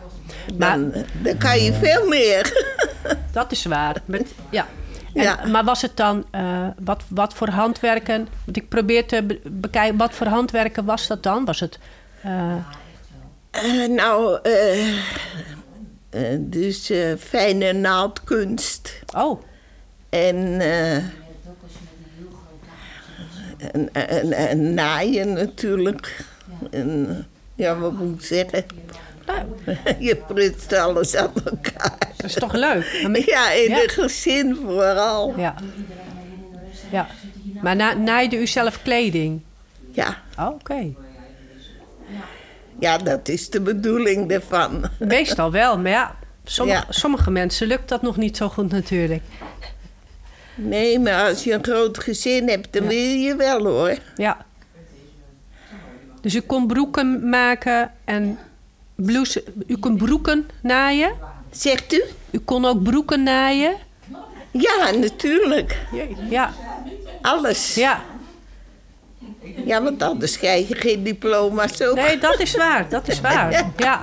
Maar 0.59 0.79
Dan, 0.79 0.93
dan 1.23 1.37
kan 1.39 1.59
je 1.61 1.73
veel 1.73 2.09
meer. 2.09 2.53
dat 3.33 3.53
is 3.53 3.65
waar. 3.65 4.03
Met, 4.05 4.33
ja. 4.51 4.67
En, 5.15 5.23
Ja. 5.23 5.47
Maar 5.47 5.65
was 5.65 5.83
het 5.83 5.97
dan, 5.97 6.25
eh, 6.31 6.69
wat, 6.79 7.03
wat 7.09 7.35
voor 7.35 7.49
handwerken... 7.49 8.29
Want 8.45 8.57
ik 8.57 8.69
probeer 8.69 9.07
te 9.07 9.23
be- 9.23 9.41
bekijken, 9.51 9.97
wat 9.99 10.15
voor 10.15 10.27
handwerken 10.27 10.85
was 10.85 11.07
dat 11.07 11.23
dan? 11.23 11.45
Was 11.45 11.61
het... 11.61 11.79
eh, 12.23 12.53
Eh, 13.51 13.89
nou, 13.89 14.39
dus 16.41 16.91
eh, 16.91 17.13
fijne 17.19 17.73
naaldkunst. 17.73 18.93
oh, 19.17 19.43
En, 20.09 20.61
eh, 20.61 20.97
en, 23.73 23.93
en, 23.93 24.33
en 24.33 24.75
naaien 24.75 25.33
natuurlijk. 25.33 26.25
En, 26.71 27.27
ja, 27.55 27.79
wat 27.79 27.93
moet 27.93 28.21
ik 28.21 28.27
zeggen? 28.27 28.65
nou, 29.27 29.47
Je 30.07 30.17
prutst 30.17 30.73
alles 30.73 31.17
aan 31.17 31.33
elkaar. 31.45 31.99
dat 32.17 32.27
is 32.27 32.35
toch 32.35 32.53
leuk? 32.53 33.01
Met- 33.09 33.25
Ja, 33.25 33.51
in 33.51 33.71
Ja. 33.71 33.83
een 33.83 33.89
gezin 33.89 34.57
vooral. 34.57 35.35
Ja. 35.39 35.55
ja. 36.91 37.07
Maar 37.63 37.77
na, 37.77 37.93
naaide 37.95 38.37
u 38.37 38.47
zelf 38.47 38.83
kleding? 38.83 39.41
Ja, 39.93 40.23
Oh, 40.39 40.47
oké. 40.49 40.93
Ja, 42.85 42.99
dat 42.99 43.29
is 43.29 43.51
de 43.51 43.61
bedoeling 43.61 44.31
ervan. 44.31 44.85
Meestal 44.99 45.51
wel, 45.51 45.79
maar 45.79 45.91
ja, 45.91 46.15
sommige, 46.45 46.79
Ja. 46.79 46.85
sommige 46.93 47.31
mensen 47.31 47.67
lukt 47.67 47.89
dat 47.89 48.03
nog 48.03 48.17
niet 48.17 48.37
zo 48.37 48.49
goed 48.49 48.71
natuurlijk. 48.73 49.23
Nee, 50.55 50.99
maar 50.99 51.29
als 51.29 51.45
je 51.45 51.53
een 51.53 51.65
groot 51.65 51.99
gezin 51.99 52.49
hebt, 52.49 52.73
dan 52.73 52.87
wil 52.87 52.99
je 52.99 53.37
wel 53.37 53.65
hoor. 53.67 53.99
Ja. 54.17 54.45
Dus 56.21 56.35
u 56.35 56.41
kon 56.41 56.67
broeken 56.67 57.29
maken 57.29 57.91
en 58.05 58.39
blouses. 58.95 59.43
U 59.67 59.77
kon 59.77 59.97
broeken 59.97 60.49
naaien. 60.63 61.13
Zegt 61.51 61.93
u? 61.93 62.03
U 62.31 62.39
kon 62.39 62.65
ook 62.65 62.83
broeken 62.83 63.23
naaien. 63.23 63.75
Ja, 64.51 64.91
natuurlijk. 65.01 65.79
Ja, 66.31 66.53
Alles. 67.23 67.75
ja. 67.75 68.03
Ja, 69.65 69.83
want 69.83 70.03
anders 70.03 70.39
krijg 70.39 70.69
je 70.69 70.75
geen 70.75 71.03
diploma's 71.03 71.83
ook. 71.83 71.95
Nee, 71.97 72.19
dat 72.19 72.41
is 72.41 72.57
waar. 72.57 72.89
Dat 72.89 73.09
is 73.09 73.21
waar. 73.21 73.73
Ja. 73.77 74.03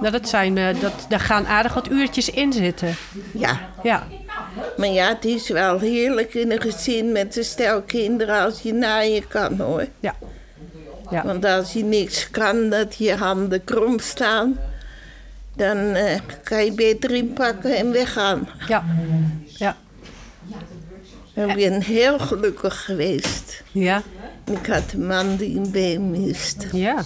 Nou, 0.00 0.12
dat 0.12 0.28
zijn, 0.28 0.58
eh, 0.58 0.80
dat, 0.80 1.06
daar 1.08 1.20
gaan 1.20 1.46
aardig 1.46 1.74
wat 1.74 1.90
uurtjes 1.90 2.30
in 2.30 2.52
zitten. 2.52 2.94
Ja, 3.32 3.60
Ja, 3.82 4.06
maar 4.76 4.88
ja, 4.88 5.08
het 5.08 5.24
is 5.24 5.48
wel 5.48 5.78
heerlijk 5.78 6.34
in 6.34 6.50
een 6.52 6.60
gezin 6.60 7.12
met 7.12 7.36
een 7.36 7.44
stel 7.44 7.82
kinderen 7.82 8.40
als 8.44 8.60
je 8.62 8.72
naaien 8.72 9.28
kan 9.28 9.60
hoor. 9.60 9.86
ja. 10.00 10.14
Ja. 11.10 11.24
Want 11.24 11.44
als 11.44 11.72
je 11.72 11.84
niks 11.84 12.30
kan, 12.30 12.68
dat 12.70 12.94
je 12.96 13.14
handen 13.14 13.64
krom 13.64 13.98
staan, 13.98 14.58
dan 15.56 15.76
eh, 15.94 16.20
kan 16.42 16.64
je 16.64 16.72
beter 16.72 17.10
inpakken 17.10 17.76
en 17.76 17.92
weggaan. 17.92 18.48
Ja. 18.68 18.84
Ja. 19.44 19.76
Ik 21.36 21.54
ben 21.54 21.82
heel 21.82 22.18
gelukkig 22.18 22.84
geweest. 22.84 23.62
Ja. 23.72 24.02
Ik 24.44 24.66
had 24.66 24.92
een 24.92 25.06
man 25.06 25.36
die 25.36 25.56
een 25.56 25.70
been 25.70 26.10
mist. 26.10 26.66
Ja. 26.72 27.04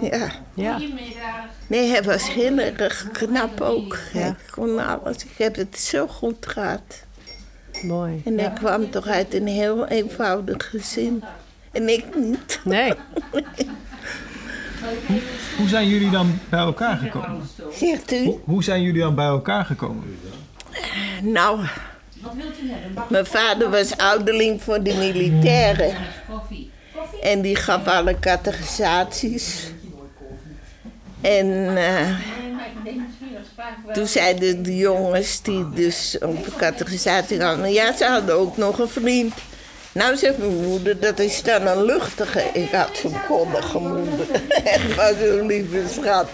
Ja. 0.00 0.30
Ja. 0.54 0.80
Nee, 1.66 1.88
hij 1.88 2.02
was 2.02 2.32
heel 2.32 2.58
erg 2.58 3.08
knap 3.12 3.60
ook. 3.60 3.98
Ja. 4.12 4.20
Hij 4.20 4.34
kon 4.50 4.86
alles. 4.86 5.24
Ik 5.24 5.38
heb 5.38 5.56
het 5.56 5.78
zo 5.78 6.06
goed 6.06 6.46
gehad. 6.46 7.04
Mooi. 7.82 8.22
En 8.24 8.38
hij 8.38 8.52
kwam 8.52 8.90
toch 8.90 9.06
uit 9.06 9.34
een 9.34 9.46
heel 9.46 9.86
eenvoudig 9.86 10.70
gezin. 10.70 11.22
En 11.72 11.88
ik 11.88 12.16
niet. 12.16 12.60
Nee. 12.64 12.92
Hoe 15.58 15.68
zijn 15.68 15.88
jullie 15.88 16.10
dan 16.10 16.38
bij 16.48 16.60
elkaar 16.60 16.96
gekomen? 16.96 17.48
Zegt 17.72 18.12
u? 18.12 18.24
Hoe, 18.24 18.38
hoe 18.44 18.62
zijn 18.64 18.82
jullie 18.82 19.00
dan 19.00 19.14
bij 19.14 19.26
elkaar 19.26 19.64
gekomen? 19.64 20.18
Nou, 21.22 21.60
mijn 23.08 23.26
vader 23.26 23.70
was 23.70 23.96
ouderling 23.96 24.62
voor 24.62 24.82
de 24.82 24.94
militairen. 24.94 25.94
Koffie. 26.28 26.70
En 27.22 27.40
die 27.40 27.56
gaf 27.56 27.86
alle 27.86 28.18
categorisaties. 28.18 29.70
En 31.20 31.76
eh, 31.76 32.08
toen 33.92 34.06
zeiden 34.06 34.62
de 34.62 34.76
jongens 34.76 35.42
die 35.42 35.70
dus 35.70 36.16
op 36.20 36.44
de 36.44 36.52
categorisatie 36.56 37.42
hadden... 37.42 37.72
Ja, 37.72 37.96
ze 37.96 38.04
hadden 38.04 38.34
ook 38.34 38.56
nog 38.56 38.78
een 38.78 38.88
vriend. 38.88 39.34
Nou, 39.92 40.16
zegt 40.16 40.38
mijn 40.38 40.64
moeder, 40.64 41.00
dat 41.00 41.18
is 41.18 41.42
dan 41.42 41.66
een 41.66 41.84
luchtige. 41.84 42.44
Ik 42.52 42.70
had 42.70 42.96
zo'n 42.96 43.26
koddige 43.28 43.78
moeder. 43.78 44.26
Het 44.64 44.94
was 44.94 45.14
een 45.20 45.46
lieve 45.46 45.82
schat. 45.92 46.28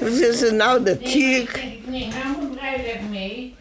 Zei 0.00 0.32
ze, 0.32 0.50
nou, 0.52 0.82
dat 0.82 0.98
zie 1.02 1.34
ik. 1.34 1.64
Nee, 1.86 2.08
nou 2.08 2.48
moet 2.48 3.10
mee. 3.10 3.54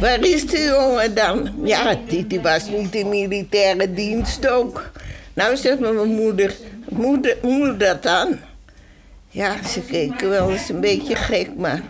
Waar 0.00 0.20
is 0.20 0.46
de 0.46 0.62
jongen 0.62 1.14
dan? 1.14 1.54
Ja, 1.64 1.98
die, 2.06 2.26
die 2.26 2.40
was 2.40 2.68
niet 2.68 2.94
in 2.94 3.08
militaire 3.08 3.92
dienst 3.92 4.48
ook. 4.48 4.90
Nou, 5.34 5.56
zegt 5.56 5.78
mijn 5.78 6.14
moeder, 6.14 6.54
moeder, 6.88 7.36
moeder 7.42 7.78
dat 7.78 8.02
dan? 8.02 8.38
Ja, 9.28 9.62
ze 9.66 9.80
keken 9.80 10.28
wel 10.28 10.52
eens 10.52 10.68
een 10.68 10.80
beetje 10.80 11.16
gek, 11.16 11.48
maar... 11.56 11.82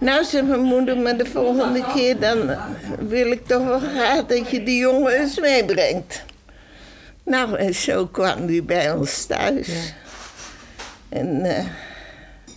Nou, 0.00 0.24
zegt 0.24 0.46
mijn 0.46 0.60
moeder, 0.60 0.96
maar 0.96 1.16
de 1.16 1.26
volgende 1.26 1.84
keer 1.94 2.18
dan 2.18 2.56
wil 2.98 3.30
ik 3.30 3.46
toch 3.46 3.64
wel 3.64 3.78
graag 3.78 4.26
dat 4.26 4.50
je 4.50 4.62
die 4.62 4.78
jongen 4.78 5.20
eens 5.20 5.40
meebrengt. 5.40 6.24
Nou, 7.22 7.56
en 7.56 7.74
zo 7.74 8.06
kwam 8.06 8.46
die 8.46 8.62
bij 8.62 8.92
ons 8.92 9.24
thuis. 9.24 9.94
En, 11.08 11.44
eh, 11.44 11.64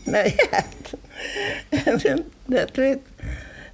nou 0.11 0.31
ja, 0.35 0.63
dat 2.45 2.75
werd, 2.75 2.99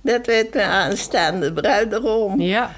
dat 0.02 0.26
werd 0.26 0.54
mijn 0.54 0.70
aanstaande 0.70 1.54
bruidegom. 1.54 2.42
Ja. 2.42 2.72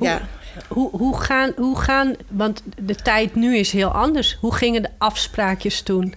Ja. 0.00 0.20
Hoe, 0.68 0.90
hoe, 0.90 1.20
gaan, 1.20 1.52
hoe 1.56 1.78
gaan, 1.78 2.14
want 2.28 2.62
de 2.82 2.94
tijd 2.94 3.34
nu 3.34 3.56
is 3.56 3.72
heel 3.72 3.90
anders. 3.90 4.36
Hoe 4.40 4.54
gingen 4.54 4.82
de 4.82 4.88
afspraakjes 4.98 5.82
toen? 5.82 6.14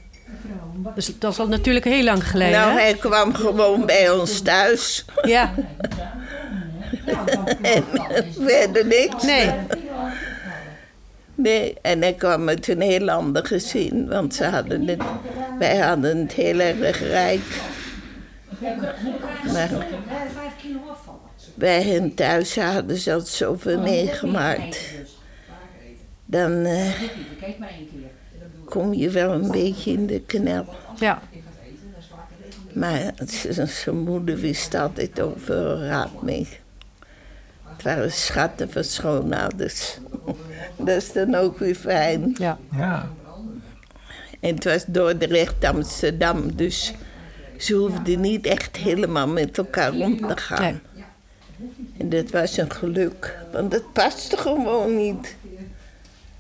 Dus 0.95 1.19
dat 1.19 1.31
is 1.31 1.39
al 1.39 1.47
natuurlijk 1.47 1.85
heel 1.85 2.03
lang 2.03 2.27
geleden. 2.29 2.59
Nou, 2.59 2.71
hè? 2.71 2.79
hij 2.79 2.93
kwam 2.93 3.33
gewoon 3.33 3.85
bij 3.85 4.09
ons 4.09 4.41
thuis. 4.41 5.05
Ja, 5.21 5.53
En 7.61 7.83
verder 8.39 8.85
niks. 8.85 9.23
nee. 9.23 9.51
Nee, 11.35 11.77
en 11.81 12.01
hij 12.01 12.13
kwam 12.13 12.49
uit 12.49 12.67
een 12.67 12.81
heel 12.81 13.09
ander 13.09 13.45
gezin, 13.45 14.07
want 14.07 14.35
ze 14.35 14.45
hadden 14.45 14.87
het, 14.87 15.01
wij 15.59 15.77
hadden 15.77 16.17
het 16.17 16.33
heel 16.33 16.59
erg 16.59 16.99
rijk. 16.99 17.41
Maar 19.53 19.69
bij 21.55 21.83
hen 21.83 22.13
thuis 22.13 22.55
hadden 22.55 22.97
ze 22.97 23.13
al 23.13 23.19
zoveel 23.19 23.79
meegemaakt. 23.79 24.79
Dan 26.25 26.51
eh, 26.65 26.91
Kijk 27.39 27.57
maar 27.57 27.69
één 27.69 27.89
keer. 27.91 28.49
kom 28.65 28.93
je 28.93 29.09
wel 29.09 29.31
een 29.33 29.51
beetje 29.51 29.91
in 29.91 30.05
de 30.07 30.19
knel. 30.21 30.65
Ja, 30.99 31.21
Maar 32.73 33.13
zijn 33.59 33.97
moeder 33.97 34.37
wist 34.37 34.73
altijd 34.75 35.21
overal 35.21 35.81
raad 35.83 36.21
mee. 36.21 36.47
Het 37.63 37.83
waren 37.83 38.11
schatten 38.11 38.71
van 38.71 38.83
schoonouders. 38.83 39.97
Dat 40.77 40.87
is 41.01 41.11
dan 41.11 41.35
ook 41.35 41.59
weer 41.59 41.75
fijn. 41.75 42.35
ja. 42.37 42.57
Ja. 42.75 43.09
En 44.39 44.55
het 44.55 44.63
was 44.63 44.85
Dordrecht, 44.87 45.63
Amsterdam, 45.63 46.55
dus 46.55 46.93
ze 47.57 47.73
hoefden 47.73 48.21
niet 48.21 48.45
echt 48.45 48.75
helemaal 48.75 49.27
met 49.27 49.57
elkaar 49.57 49.93
om 49.93 50.27
te 50.27 50.37
gaan. 50.37 50.61
Nee. 50.61 51.03
En 51.97 52.09
dat 52.09 52.29
was 52.29 52.57
een 52.57 52.71
geluk, 52.71 53.37
want 53.51 53.73
het 53.73 53.93
paste 53.93 54.37
gewoon 54.37 54.97
niet. 54.97 55.35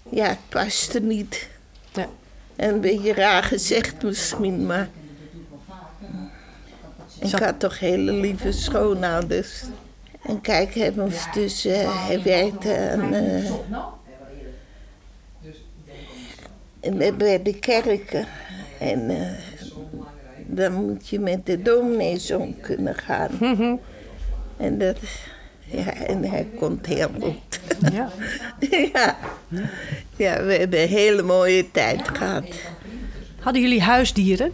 Ja, 0.09 0.27
het 0.27 0.49
paste 0.49 0.99
niet. 0.99 1.47
Ja. 1.93 2.07
En 2.55 2.73
een 2.73 2.81
beetje 2.81 3.13
raar 3.13 3.43
gezegd 3.43 4.03
misschien, 4.03 4.65
maar... 4.65 4.89
Ik 7.19 7.31
had 7.31 7.59
toch 7.59 7.79
hele 7.79 8.11
lieve 8.11 8.51
schoonouders. 8.51 9.63
En 10.23 10.41
kijk, 10.41 10.73
hij 10.73 10.93
moest 10.95 11.33
dus... 11.33 11.65
eh, 11.65 12.07
hij 12.07 12.23
werkte 12.23 12.89
aan... 12.91 13.13
eh, 13.13 13.51
en 16.79 17.17
bij 17.17 17.41
de 17.41 17.59
kerken. 17.59 18.27
En 18.79 19.09
eh, 19.09 19.31
dan 20.47 20.73
moet 20.73 21.09
je 21.09 21.19
met 21.19 21.45
de 21.45 21.61
dominees 21.61 22.31
om 22.31 22.59
kunnen 22.61 22.95
gaan. 22.95 23.29
En 24.57 24.77
dat... 24.77 24.97
Ja, 25.65 25.93
en 25.93 26.23
hij 26.23 26.47
kon 26.59 26.79
het 26.81 26.85
heel 26.85 27.09
goed. 27.21 27.59
ja. 27.93 28.09
ja. 28.93 29.17
ja, 30.15 30.43
we 30.43 30.53
hebben 30.53 30.81
een 30.81 30.87
hele 30.87 31.21
mooie 31.21 31.71
tijd 31.71 32.01
gehad. 32.13 32.43
Hadden 33.39 33.61
jullie 33.61 33.81
huisdieren? 33.81 34.53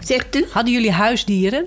Zegt 0.00 0.36
u? 0.36 0.46
Hadden 0.50 0.72
jullie 0.72 0.92
huisdieren? 0.92 1.66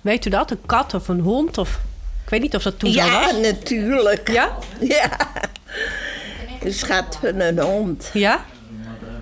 Weet 0.00 0.24
u 0.26 0.30
dat? 0.30 0.50
Een 0.50 0.58
kat 0.66 0.94
of 0.94 1.08
een 1.08 1.20
hond? 1.20 1.58
Of... 1.58 1.80
Ik 2.24 2.30
weet 2.30 2.40
niet 2.40 2.54
of 2.54 2.62
dat 2.62 2.78
toen 2.78 2.90
Ja, 2.90 3.20
was. 3.26 3.40
natuurlijk. 3.40 4.30
Ja? 4.30 4.56
Ja. 4.80 5.10
Een 6.62 6.72
schat 6.72 7.18
van 7.20 7.40
een 7.40 7.58
hond. 7.58 8.10
Ja? 8.12 8.44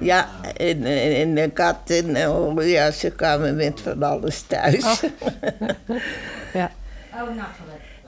Ja, 0.00 0.28
en, 0.56 0.84
en, 0.84 1.14
en 1.14 1.34
de 1.34 1.50
kat 1.50 1.78
en 1.86 2.28
oh, 2.28 2.68
ja, 2.68 2.90
ze 2.90 3.10
kwamen 3.10 3.56
met 3.56 3.80
van 3.80 4.02
alles 4.02 4.42
thuis. 4.42 4.84
Oh. 4.84 5.02
Ja. 6.52 6.70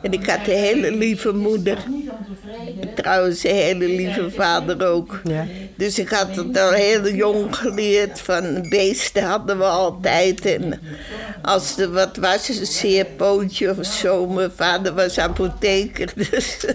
En 0.03 0.12
ik 0.12 0.26
had 0.26 0.38
een 0.46 0.55
hele 0.55 0.92
lieve 0.96 1.33
moeder. 1.33 1.79
Trouwens, 2.94 3.44
een 3.44 3.55
hele 3.55 3.87
lieve 3.87 4.31
vader 4.31 4.87
ook. 4.87 5.20
Ja. 5.24 5.46
Dus 5.76 5.98
ik 5.98 6.09
had 6.09 6.37
het 6.37 6.59
al 6.59 6.72
heel 6.72 7.09
jong 7.09 7.57
geleerd. 7.57 8.20
Van 8.20 8.66
beesten 8.68 9.22
hadden 9.22 9.59
we 9.59 9.64
altijd. 9.64 10.46
En 10.46 10.81
als 11.42 11.79
er 11.79 11.92
wat 11.92 12.16
was, 12.16 12.48
een 12.48 12.66
zeer 12.66 13.05
pootje 13.05 13.70
of 13.79 13.87
zo. 13.87 14.26
Mijn 14.26 14.50
vader 14.50 14.94
was 14.94 15.18
apotheker. 15.18 16.12
Dus 16.31 16.66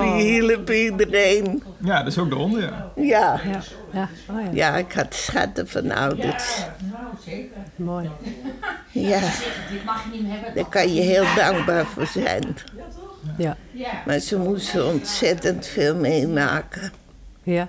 die 0.00 0.22
hielp 0.22 0.70
iedereen. 0.70 1.62
ja, 1.84 1.98
dat 1.98 2.12
is 2.12 2.18
ook 2.18 2.28
de 2.30 2.36
honden, 2.36 2.62
ja. 2.62 2.92
Ja. 2.96 3.40
Ja. 3.44 3.62
Ja. 3.96 4.08
Oh, 4.30 4.42
ja. 4.42 4.50
ja, 4.52 4.76
ik 4.76 4.92
had 4.92 5.14
schatten 5.14 5.68
van 5.68 5.90
ouders. 5.90 6.64
Mooi. 7.76 8.10
Ja, 8.92 9.18
je 9.18 9.30
niet 10.12 10.22
meer 10.22 10.32
hebben. 10.32 10.54
daar 10.54 10.68
kan 10.68 10.94
je 10.94 11.00
heel 11.00 11.34
dankbaar 11.36 11.86
voor 11.86 12.06
zijn. 12.06 12.56
Ja. 13.38 13.56
Maar 14.06 14.18
ze 14.18 14.38
moesten 14.38 14.86
ontzettend 14.86 15.66
veel 15.66 15.96
meemaken. 15.96 16.92
Ja. 17.42 17.68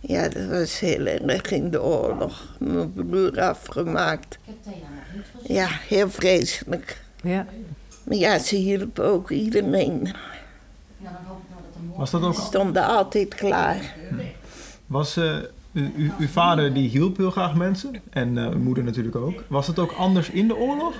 Ja, 0.00 0.28
dat 0.28 0.46
was 0.46 0.80
heel 0.80 1.06
erg 1.06 1.50
in 1.50 1.70
de 1.70 1.82
oorlog. 1.82 2.56
Mijn 2.58 2.92
broer 2.92 3.40
afgemaakt. 3.40 4.34
Ik 4.34 4.40
heb 4.44 4.62
Thea 4.62 4.72
nog 4.72 5.14
niet 5.14 5.24
gezien. 5.40 5.54
Ja, 5.54 5.68
heel 5.88 6.10
vreselijk. 6.10 7.02
Ja. 7.22 7.46
Maar 8.04 8.16
ja, 8.16 8.38
ze 8.38 8.56
hielpen 8.56 9.04
ook 9.04 9.30
iedereen. 9.30 10.02
Nou, 10.02 10.14
dan 10.98 11.12
hoop 11.26 11.38
ik 11.38 11.48
nou 11.50 11.62
dat 11.62 11.74
er 11.74 11.80
morgen... 11.80 11.98
Was 11.98 12.10
dat 12.10 12.22
ook... 12.22 12.34
Ze 12.34 12.40
stonden 12.40 12.84
altijd 12.84 13.34
klaar. 13.34 13.94
Was, 14.92 15.16
eh, 15.16 15.36
u, 15.72 15.92
u- 15.96 16.12
uw 16.18 16.28
vader 16.28 16.72
die 16.74 16.88
hielp 16.88 17.16
heel 17.16 17.30
graag 17.30 17.54
mensen. 17.54 18.02
En 18.10 18.38
eh, 18.38 18.46
uw 18.48 18.58
moeder 18.58 18.84
natuurlijk 18.84 19.16
ook. 19.16 19.42
Was 19.48 19.66
het 19.66 19.78
ook 19.78 19.92
anders 19.92 20.30
in 20.30 20.48
de 20.48 20.56
oorlog? 20.56 20.94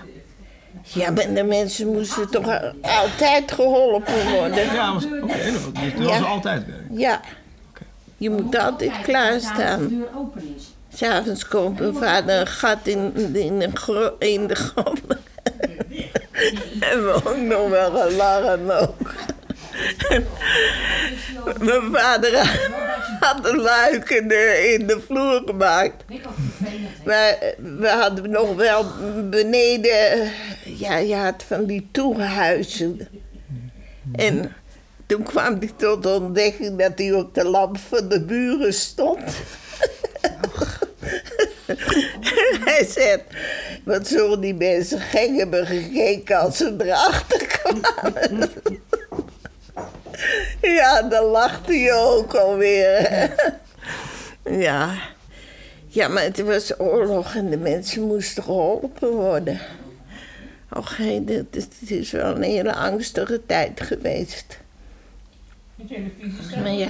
Ja, 0.82 1.10
maar 1.10 1.34
de 1.34 1.44
mensen 1.44 1.86
moesten 1.92 2.30
toch 2.30 2.46
altijd 2.80 3.52
geholpen 3.52 4.30
worden. 4.32 4.64
Ja, 4.74 4.92
was, 4.92 5.04
oké. 5.04 5.16
dat 5.18 5.74
dus 5.74 5.94
dat 5.96 6.04
was 6.04 6.18
Ja. 6.18 6.24
altijd 6.24 6.66
werk. 6.66 6.80
Ja, 6.90 7.20
je 8.16 8.30
moet 8.30 8.58
altijd 8.58 8.90
De 8.94 9.00
klaarstaan. 9.02 9.88
deur 9.88 10.08
open 10.16 10.54
is. 10.56 10.74
S'avonds 10.94 11.48
komt 11.48 11.80
mijn 11.80 11.94
vader 11.94 12.40
een 12.40 12.46
gat 12.46 12.86
in, 12.86 13.12
in, 13.14 13.32
de, 13.32 13.44
in 14.18 14.46
de 14.46 14.54
grond. 14.54 15.00
en 16.90 17.04
we 17.04 17.20
ook 17.24 17.36
nog 17.36 17.68
wel 17.68 17.90
gelachen 17.90 18.80
ook. 18.80 18.96
mijn 21.68 21.92
vader 21.92 22.60
had 23.20 23.46
een 23.48 23.60
luik 23.60 24.10
in 24.10 24.28
de, 24.28 24.76
in 24.78 24.86
de 24.86 25.00
vloer 25.00 25.42
gemaakt. 25.46 26.04
Maar 27.04 27.38
we 27.56 27.88
hadden 27.88 28.30
nog 28.30 28.54
wel 28.54 28.84
beneden, 29.30 30.30
ja, 30.64 30.96
je 30.96 31.14
had 31.14 31.42
van 31.46 31.64
die 31.64 31.88
toehuizen. 31.92 33.08
En 34.12 34.54
toen 35.06 35.22
kwam 35.22 35.58
hij 35.58 35.70
tot 35.76 36.02
de 36.02 36.08
ontdekking 36.08 36.78
dat 36.78 36.92
hij 36.96 37.12
op 37.12 37.34
de 37.34 37.44
lamp 37.44 37.78
van 37.78 38.08
de 38.08 38.24
buren 38.24 38.74
stond. 38.74 39.22
hij 42.64 42.86
zei, 42.88 43.22
wat 43.84 44.06
zullen 44.06 44.40
die 44.40 44.54
mensen 44.54 45.00
gek 45.00 45.36
hebben 45.36 45.66
gekeken 45.66 46.38
als 46.38 46.56
ze 46.56 46.74
erachter 46.78 47.46
kwamen. 47.46 48.50
Ja, 50.62 51.02
dan 51.02 51.24
lachte 51.24 51.72
je 51.74 51.92
ook 51.92 52.34
alweer. 52.34 53.30
ja. 54.44 54.94
Ja, 55.86 56.08
maar 56.08 56.22
het 56.22 56.40
was 56.40 56.80
oorlog 56.80 57.34
en 57.34 57.50
de 57.50 57.56
mensen 57.56 58.02
moesten 58.02 58.42
geholpen 58.42 59.08
worden. 59.10 59.60
Och, 60.70 60.96
hey, 60.96 61.22
dit 61.26 61.66
is 61.90 62.10
wel 62.10 62.36
een 62.36 62.42
hele 62.42 62.74
angstige 62.74 63.46
tijd 63.46 63.80
geweest. 63.80 64.58
Maar 66.62 66.72
ja, 66.72 66.88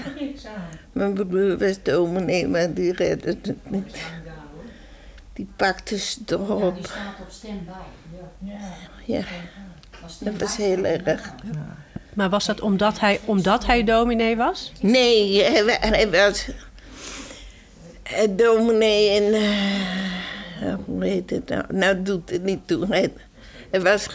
mijn 0.93 1.15
broer 1.15 1.59
was 1.59 1.83
dominee, 1.83 2.49
maar 2.49 2.73
die 2.75 2.93
redde 2.93 3.29
het 3.43 3.71
niet. 3.71 3.97
Die 5.33 5.49
pakte 5.57 5.99
ze 5.99 6.19
Ja, 6.27 6.35
erop. 6.37 6.75
die 6.75 6.85
staat 6.85 7.21
op 7.21 7.31
standby. 7.31 7.71
Ja, 9.07 9.23
Was 10.03 10.19
dat 10.19 10.35
was 10.39 10.57
heel 10.57 10.85
erg. 10.85 11.33
Maar 12.15 12.31
was 12.31 12.47
dat 12.47 12.61
omdat 12.61 12.99
hij, 13.01 13.21
omdat 13.25 13.67
hij 13.67 13.85
dominee 13.85 14.37
was? 14.37 14.73
Nee, 14.81 15.43
hij, 15.43 15.65
wa- 15.65 15.79
hij 15.81 16.11
was 16.11 16.47
eh, 18.03 18.29
dominee 18.31 19.09
in... 19.23 19.35
eh, 19.35 20.75
hoe 20.85 21.05
heet 21.05 21.31
het 21.31 21.49
nou? 21.49 21.65
Nou 21.69 22.03
doet 22.03 22.31
het 22.31 22.43
niet 22.43 22.61
toe. 22.67 22.87
Hij, 22.87 23.13
Hij 23.71 23.81
was, 23.81 24.07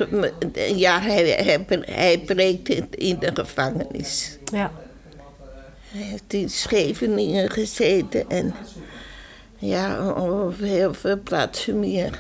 ja, 0.76 1.02
hij, 1.02 1.26
hij, 1.30 1.66
hij 1.86 2.18
preekte 2.20 2.76
in, 2.76 2.88
in 2.92 3.20
de 3.20 3.32
gevangenis. 3.34 4.38
Ja. 4.54 4.72
Hij 5.92 6.02
heeft 6.02 6.34
in 6.34 6.50
Scheveningen 6.50 7.50
gezeten 7.50 8.30
en 8.30 8.54
ja, 9.58 10.12
op 10.14 10.60
heel 10.60 10.94
veel 10.94 11.20
plaatsen 11.24 11.80
meer. 11.80 12.20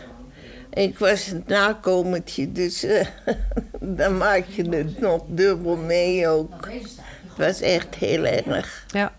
Ik 0.77 0.99
was 0.99 1.25
het 1.25 1.47
nakomertje, 1.47 2.51
dus 2.51 2.83
eh, 2.83 3.05
dan 3.99 4.17
maak 4.17 4.45
je 4.45 4.69
het 4.69 4.99
nog 4.99 5.23
dubbel 5.27 5.75
mee 5.75 6.27
ook. 6.27 6.67
Het 6.71 7.37
was 7.37 7.61
echt 7.61 7.95
heel 7.95 8.25
erg. 8.25 8.85
ja. 8.91 9.13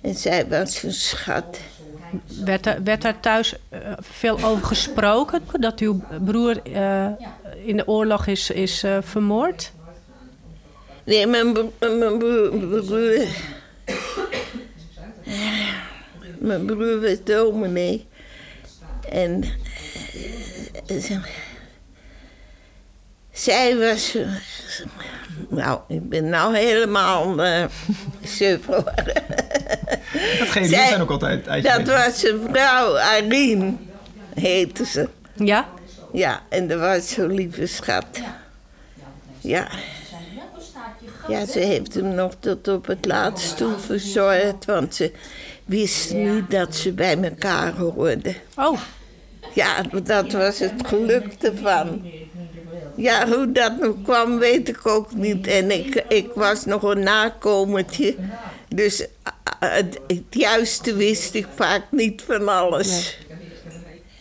En 0.00 0.14
zij 0.14 0.48
was 0.48 0.82
een 0.82 0.92
schat. 0.92 1.58
Werd, 2.44 2.66
er, 2.66 2.82
werd 2.82 3.02
daar 3.02 3.20
thuis 3.20 3.54
eh, 3.68 3.78
veel 4.00 4.44
over 4.44 4.64
gesproken? 4.66 5.42
Dat 5.52 5.80
uw 5.80 6.02
broer 6.24 6.62
eh, 6.62 7.06
in 7.64 7.76
de 7.76 7.88
oorlog 7.88 8.26
is, 8.26 8.50
is 8.50 8.82
eh, 8.82 8.98
vermoord? 9.00 9.72
Nee, 11.04 11.26
mijn, 11.26 11.52
bro- 11.52 11.72
mijn 11.78 12.18
broer, 12.18 12.54
mijn 12.54 12.84
broer... 12.84 13.26
Mijn 16.38 16.66
broer 16.66 17.00
was 17.00 17.24
dominee. 17.24 18.06
En... 19.08 19.44
eh, 20.86 20.96
ze- 20.98 21.20
Zij 23.32 23.76
was... 23.76 24.14
eh, 24.14 24.26
Nou, 25.48 25.80
ik 25.88 26.08
ben 26.08 26.28
nou 26.28 26.56
helemaal 26.56 27.46
uh, 27.46 27.64
suf 28.24 28.66
hoor. 28.66 28.84
Dat 30.38 30.48
geeft 30.48 30.68
Zij- 30.70 30.86
zijn 30.88 31.00
ook 31.00 31.10
altijd 31.10 31.44
Dat 31.62 31.86
was 31.86 32.24
een 32.24 32.40
vrouw, 32.52 32.96
Irene, 33.18 33.72
heette 34.34 34.84
ze. 34.84 35.08
Ja? 35.34 35.68
Ja, 36.12 36.42
en 36.48 36.68
dat 36.68 36.80
was 36.80 37.10
zo'n 37.10 37.32
lieve 37.34 37.66
schat. 37.66 38.06
Ja. 39.40 39.68
Ja, 41.28 41.46
ze 41.46 41.58
heeft 41.58 41.94
hem 41.94 42.14
nog 42.14 42.32
tot 42.40 42.68
op 42.68 42.86
het 42.86 43.04
laatst 43.06 43.56
toe 43.56 43.78
verzorgd, 43.78 44.64
want 44.64 44.94
ze 44.94 45.12
wist 45.64 46.12
niet 46.12 46.50
dat 46.50 46.76
ze 46.76 46.92
bij 46.92 47.22
elkaar 47.22 47.72
hoorden. 47.72 48.34
Oh, 48.56 48.78
Ja, 49.54 49.82
dat 50.02 50.32
was 50.32 50.58
het 50.58 50.86
geluk 50.86 51.32
ervan. 51.40 52.10
Ja, 52.96 53.28
hoe 53.28 53.52
dat 53.52 53.78
nog 53.80 53.94
kwam, 54.02 54.38
weet 54.38 54.68
ik 54.68 54.86
ook 54.86 55.14
niet. 55.14 55.46
En 55.46 55.70
ik, 55.70 56.04
ik 56.08 56.30
was 56.34 56.64
nog 56.64 56.82
een 56.82 57.02
nakomertje. 57.02 58.14
Dus 58.68 59.06
ah, 59.22 59.72
het, 59.74 60.00
het 60.06 60.24
juiste 60.30 60.94
wist 60.94 61.34
ik 61.34 61.46
vaak 61.54 61.82
niet 61.90 62.22
van 62.22 62.48
alles. 62.48 63.18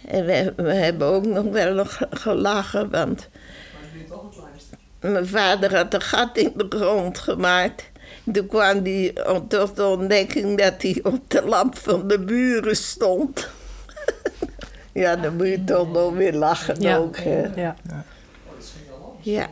En 0.08 0.26
we, 0.26 0.54
we 0.56 0.74
hebben 0.74 1.08
ook 1.08 1.26
nog 1.26 1.46
wel 1.46 1.74
nog 1.74 2.02
gelachen, 2.10 2.90
want... 2.90 3.30
Mijn 5.00 5.28
vader 5.28 5.76
had 5.76 5.94
een 5.94 6.02
gat 6.02 6.38
in 6.38 6.52
de 6.56 6.66
grond 6.70 7.20
gemaakt. 7.20 7.90
Toen 8.34 8.48
kwam 8.48 8.84
hij 8.84 9.14
tot 9.48 9.76
de 9.76 9.86
ontdekking 9.86 10.58
dat 10.58 10.82
hij 10.82 11.00
op 11.04 11.30
de 11.30 11.42
lamp 11.46 11.78
van 11.78 12.08
de 12.08 12.20
buren 12.20 12.76
stond. 12.76 13.48
ja, 14.94 15.16
dan 15.16 15.36
moet 15.36 15.48
je 15.48 15.64
toch 15.64 15.92
nog 15.92 16.14
weer 16.14 16.34
lachen 16.34 16.82
ja. 16.82 16.98
ook. 16.98 17.18
Hè? 17.18 17.46
ja. 17.56 17.76
Ja. 19.22 19.50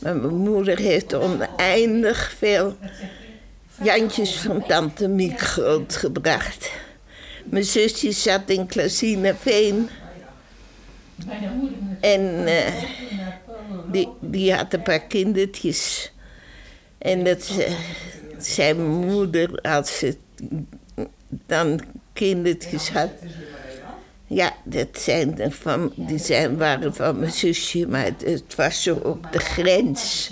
Maar 0.00 0.16
mijn 0.16 0.36
moeder 0.36 0.78
heeft 0.78 1.14
oneindig 1.14 2.34
veel 2.38 2.76
Jantjes 3.82 4.36
van 4.36 4.66
tante 4.66 5.08
Miek 5.08 5.40
grootgebracht. 5.40 6.70
Mijn 7.44 7.64
zusje 7.64 8.12
zat 8.12 8.42
in 8.46 8.66
Klasinaveen. 8.66 9.88
En 12.00 12.46
eh, 12.46 12.72
die, 13.92 14.08
die 14.20 14.54
had 14.54 14.72
een 14.72 14.82
paar 14.82 15.00
kindertjes. 15.02 16.12
En 16.98 17.24
dat 17.24 17.42
ze- 17.44 17.76
zei 18.38 18.74
mijn 18.74 19.06
moeder, 19.06 19.58
als 19.62 19.98
ze 19.98 20.16
dan 21.46 21.80
kindertjes 22.12 22.90
had... 22.90 23.10
Ja, 24.26 24.52
dat 24.64 24.88
zijn 24.92 25.52
van, 25.52 25.92
die 25.96 26.18
zijn, 26.18 26.58
waren 26.58 26.94
van 26.94 27.18
mijn 27.18 27.32
zusje, 27.32 27.86
maar 27.88 28.04
het, 28.04 28.24
het 28.24 28.54
was 28.54 28.82
zo 28.82 28.94
op 28.94 29.26
de 29.32 29.38
grens. 29.38 30.30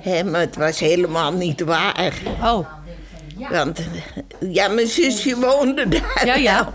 Hè, 0.00 0.24
maar 0.24 0.40
het 0.40 0.56
was 0.56 0.78
helemaal 0.78 1.32
niet 1.32 1.60
waar. 1.60 2.14
Oh, 2.42 2.68
Want 3.50 3.80
ja, 4.38 4.68
mijn 4.68 4.86
zusje 4.86 5.36
woonde 5.36 5.88
daar. 5.88 6.26
ja, 6.26 6.34
ja. 6.34 6.72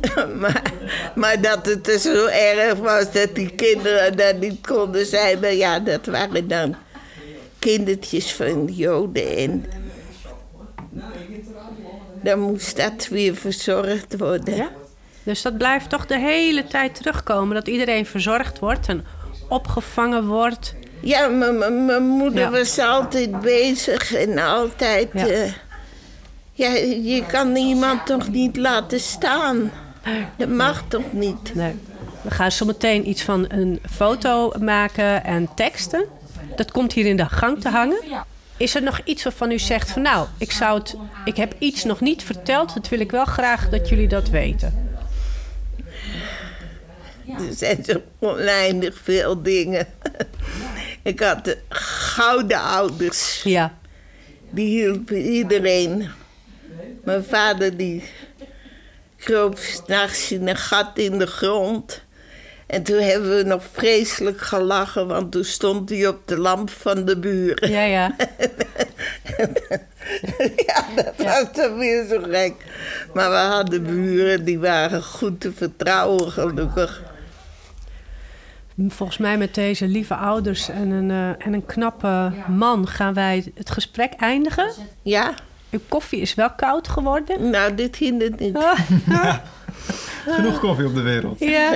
maar, 0.40 0.72
maar 1.14 1.40
dat 1.40 1.66
het 1.66 2.00
zo 2.00 2.26
erg 2.26 2.78
was 2.78 3.12
dat 3.12 3.34
die 3.34 3.50
kinderen 3.50 4.16
daar 4.16 4.34
niet 4.34 4.66
konden 4.66 5.06
zijn. 5.06 5.40
Maar 5.40 5.54
ja, 5.54 5.78
dat 5.78 6.06
waren 6.06 6.48
dan 6.48 6.74
kindertjes 7.58 8.32
van 8.32 8.64
Joden. 8.64 9.36
En 9.36 9.64
dan 12.22 12.40
moest 12.40 12.76
dat 12.76 13.08
weer 13.08 13.34
verzorgd 13.34 14.18
worden. 14.18 14.56
Ja? 14.56 14.70
Dus 15.22 15.42
dat 15.42 15.56
blijft 15.56 15.90
toch 15.90 16.06
de 16.06 16.18
hele 16.18 16.64
tijd 16.64 16.94
terugkomen. 16.94 17.54
Dat 17.54 17.68
iedereen 17.68 18.06
verzorgd 18.06 18.58
wordt 18.58 18.88
en 18.88 19.04
opgevangen 19.48 20.26
wordt. 20.26 20.74
Ja, 21.00 21.28
mijn 21.28 22.02
moeder 22.02 22.40
Ja. 22.40 22.50
was 22.50 22.78
altijd 22.78 23.40
bezig 23.40 24.14
en 24.14 24.38
altijd. 24.38 25.08
Ja. 25.12 25.26
Ja. 25.26 25.44
ja, 26.52 26.68
je 27.02 27.24
kan 27.26 27.56
iemand 27.56 28.06
toch 28.06 28.28
niet 28.28 28.56
laten 28.56 29.00
staan? 29.00 29.70
Dat 30.36 30.48
mag 30.48 30.82
toch 30.88 31.12
niet? 31.12 31.54
Nee. 31.54 31.74
We 32.22 32.30
gaan 32.30 32.52
zo 32.52 32.64
meteen 32.64 33.08
iets 33.08 33.22
van 33.22 33.44
een 33.48 33.80
foto 33.90 34.52
maken 34.60 35.24
en 35.24 35.48
teksten. 35.54 36.04
Dat 36.56 36.70
komt 36.70 36.92
hier 36.92 37.06
in 37.06 37.16
de 37.16 37.26
gang 37.28 37.60
te 37.60 37.68
hangen. 37.68 38.02
Is 38.56 38.74
er 38.74 38.82
nog 38.82 39.00
iets 39.04 39.22
waarvan 39.22 39.50
u 39.50 39.58
zegt 39.58 39.90
van 39.90 40.02
nou, 40.02 40.26
ik, 40.38 40.52
zou 40.52 40.78
het, 40.78 40.96
ik 41.24 41.36
heb 41.36 41.54
iets 41.58 41.84
nog 41.84 42.00
niet 42.00 42.22
verteld. 42.22 42.74
Dat 42.74 42.88
wil 42.88 43.00
ik 43.00 43.10
wel 43.10 43.24
graag 43.24 43.68
dat 43.68 43.88
jullie 43.88 44.08
dat 44.08 44.28
weten. 44.28 44.91
Er 47.26 47.54
zijn 47.54 47.84
zo 47.84 48.02
oneindig 48.18 48.98
veel 49.02 49.42
dingen. 49.42 49.86
Ik 51.02 51.20
had 51.20 51.44
de 51.44 51.58
gouden 51.68 52.60
ouders. 52.60 53.42
Ja. 53.42 53.78
Die 54.50 54.68
hielpen 54.68 55.20
iedereen. 55.20 56.10
Mijn 57.04 57.24
vader 57.24 57.76
die 57.76 58.04
kroop 59.16 59.58
s'nachts 59.58 60.32
in 60.32 60.48
een 60.48 60.56
gat 60.56 60.90
in 60.98 61.18
de 61.18 61.26
grond. 61.26 62.02
En 62.66 62.82
toen 62.82 63.00
hebben 63.00 63.36
we 63.36 63.42
nog 63.42 63.62
vreselijk 63.72 64.40
gelachen, 64.40 65.06
want 65.06 65.32
toen 65.32 65.44
stond 65.44 65.88
hij 65.88 66.06
op 66.06 66.20
de 66.24 66.38
lamp 66.38 66.70
van 66.70 67.04
de 67.04 67.18
buren. 67.18 67.70
Ja, 67.70 67.82
ja. 67.82 68.16
Ja, 70.66 70.84
dat 70.96 71.14
was 71.16 71.44
toch 71.52 71.76
weer 71.76 72.06
zo 72.06 72.20
gek. 72.22 72.54
Maar 73.14 73.30
we 73.30 73.36
hadden 73.36 73.82
buren 73.82 74.44
die 74.44 74.58
waren 74.58 75.02
goed 75.02 75.40
te 75.40 75.52
vertrouwen, 75.52 76.32
gelukkig. 76.32 77.02
Volgens 78.88 79.18
mij 79.18 79.38
met 79.38 79.54
deze 79.54 79.86
lieve 79.86 80.14
ouders 80.14 80.68
en 80.68 80.90
een, 80.90 81.10
eh, 81.10 81.46
en 81.46 81.52
een 81.52 81.66
knappe 81.66 82.32
man 82.48 82.88
gaan 82.88 83.14
wij 83.14 83.52
het 83.54 83.70
gesprek 83.70 84.12
eindigen. 84.12 84.70
Ja, 85.02 85.34
Uw 85.70 85.80
koffie 85.88 86.20
is 86.20 86.34
wel 86.34 86.50
koud 86.50 86.88
geworden. 86.88 87.50
nou, 87.50 87.74
dit 87.74 87.96
hindert 87.96 88.38
niet. 88.38 88.58
Genoeg 90.26 90.58
koffie 90.60 90.86
op 90.86 90.94
de 90.94 91.00
wereld. 91.00 91.38
Ja. 91.38 91.72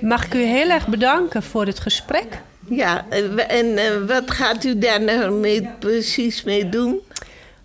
Mag 0.00 0.24
ik 0.24 0.34
u 0.34 0.42
heel 0.42 0.68
erg 0.70 0.86
bedanken 0.88 1.42
voor 1.42 1.66
het 1.66 1.80
gesprek? 1.80 2.40
Ja, 2.68 3.04
en 3.48 3.76
eh, 3.78 4.06
wat 4.06 4.30
gaat 4.30 4.64
u 4.64 4.78
daar 4.78 5.02
nou 5.02 5.32
mee, 5.32 5.68
precies 5.78 6.42
mee 6.44 6.68
doen? 6.68 7.00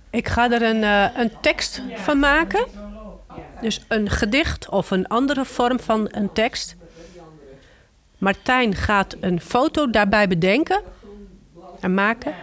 Ik 0.10 0.28
ga 0.28 0.52
er 0.52 0.62
een, 0.62 0.84
eh, 0.84 1.06
een 1.18 1.32
tekst 1.42 1.82
van 1.96 2.20
maken. 2.20 2.66
Dus 3.62 3.86
een 3.88 4.10
gedicht 4.10 4.70
of 4.70 4.92
een 4.92 5.08
andere 5.08 5.46
vorm 5.46 5.80
van 5.80 6.08
een 6.12 6.34
tekst. 6.34 6.76
Martijn 8.26 8.76
gaat 8.76 9.18
een 9.20 9.42
foto 9.42 9.90
daarbij 9.90 10.28
bedenken 10.28 10.82
en 11.80 11.94
maken. 11.94 12.34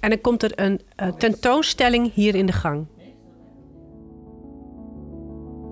En 0.00 0.10
dan 0.10 0.20
komt 0.20 0.42
er 0.42 0.52
een 0.54 0.80
eh, 0.96 1.08
tentoonstelling 1.08 2.12
hier 2.12 2.34
in 2.34 2.46
de 2.46 2.52
gang. 2.52 2.86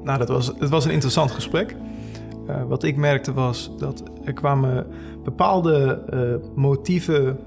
Nou, 0.03 0.19
dat 0.19 0.29
was, 0.29 0.47
het 0.59 0.69
was 0.69 0.85
een 0.85 0.91
interessant 0.91 1.31
gesprek. 1.31 1.77
Eh, 2.47 2.65
wat 2.65 2.83
ik 2.83 2.97
merkte 2.97 3.33
was 3.33 3.71
dat 3.79 4.03
er 4.25 4.33
kwamen 4.33 4.87
bepaalde 5.25 6.05
eh, 6.11 6.57
motieven, 6.57 7.39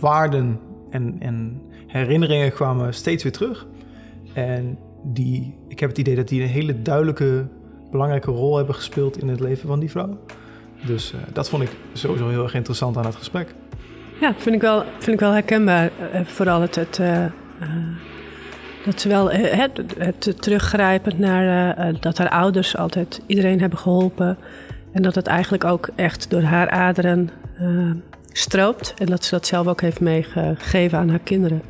waarden 0.00 0.60
en, 0.90 1.16
en 1.18 1.62
herinneringen 1.86 2.52
kwamen 2.52 2.94
steeds 2.94 3.22
weer 3.22 3.32
terug. 3.32 3.66
En 4.34 4.78
die, 5.02 5.58
ik 5.68 5.80
heb 5.80 5.88
het 5.88 5.98
idee 5.98 6.16
dat 6.16 6.28
die 6.28 6.42
een 6.42 6.48
hele 6.48 6.82
duidelijke, 6.82 7.46
belangrijke 7.90 8.30
rol 8.30 8.56
hebben 8.56 8.74
gespeeld 8.74 9.18
in 9.18 9.28
het 9.28 9.40
leven 9.40 9.68
van 9.68 9.80
die 9.80 9.90
vrouw. 9.90 10.18
Dus 10.86 11.12
eh, 11.12 11.18
dat 11.32 11.48
vond 11.48 11.62
ik 11.62 11.70
sowieso 11.92 12.28
heel 12.28 12.42
erg 12.42 12.54
interessant 12.54 12.96
aan 12.96 13.04
het 13.06 13.14
gesprek. 13.14 13.54
Ja, 14.20 14.34
vind 14.36 14.54
ik 14.54 14.60
wel, 14.60 14.84
vind 14.98 15.12
ik 15.12 15.20
wel 15.20 15.32
herkenbaar. 15.32 15.90
eh, 16.12 16.20
vooral 16.24 16.60
het, 16.60 16.74
het, 16.74 16.98
eh, 16.98 17.24
dat 18.84 19.00
ze 19.00 19.08
wel 19.08 19.30
het, 19.30 19.80
het 19.98 20.42
teruggrijpend 20.42 21.18
naar 21.18 21.76
dat 22.00 22.18
haar 22.18 22.28
ouders 22.28 22.76
altijd 22.76 23.22
iedereen 23.26 23.60
hebben 23.60 23.78
geholpen. 23.78 24.38
En 24.92 25.02
dat 25.02 25.14
het 25.14 25.26
eigenlijk 25.26 25.64
ook 25.64 25.88
echt 25.94 26.30
door 26.30 26.42
haar 26.42 26.70
aderen 26.70 27.30
stroomt. 28.32 28.94
En 28.98 29.06
dat 29.06 29.24
ze 29.24 29.30
dat 29.30 29.46
zelf 29.46 29.66
ook 29.66 29.80
heeft 29.80 30.00
meegegeven 30.00 30.98
aan 30.98 31.08
haar 31.08 31.18
kinderen. 31.18 31.62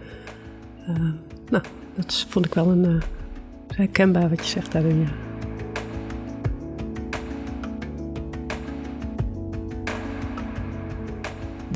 Nou, 1.51 1.65
dat 1.95 2.27
vond 2.29 2.47
ik 2.47 2.55
wel 2.55 2.69
een 2.71 3.03
herkenbaar 3.75 4.29
wat 4.29 4.39
je 4.39 4.51
zegt 4.51 4.73
daarin. 4.73 5.09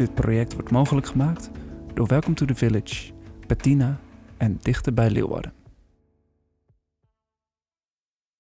Dit 0.01 0.15
project 0.15 0.55
wordt 0.55 0.71
mogelijk 0.71 1.07
gemaakt 1.07 1.51
door 1.95 2.07
Welcome 2.07 2.35
to 2.35 2.47
the 2.47 2.55
Village, 2.55 3.13
Bettina 3.47 4.01
en 4.37 4.59
Dichter 4.63 4.95
bij 4.95 5.11
Leeuwarden. 5.11 5.60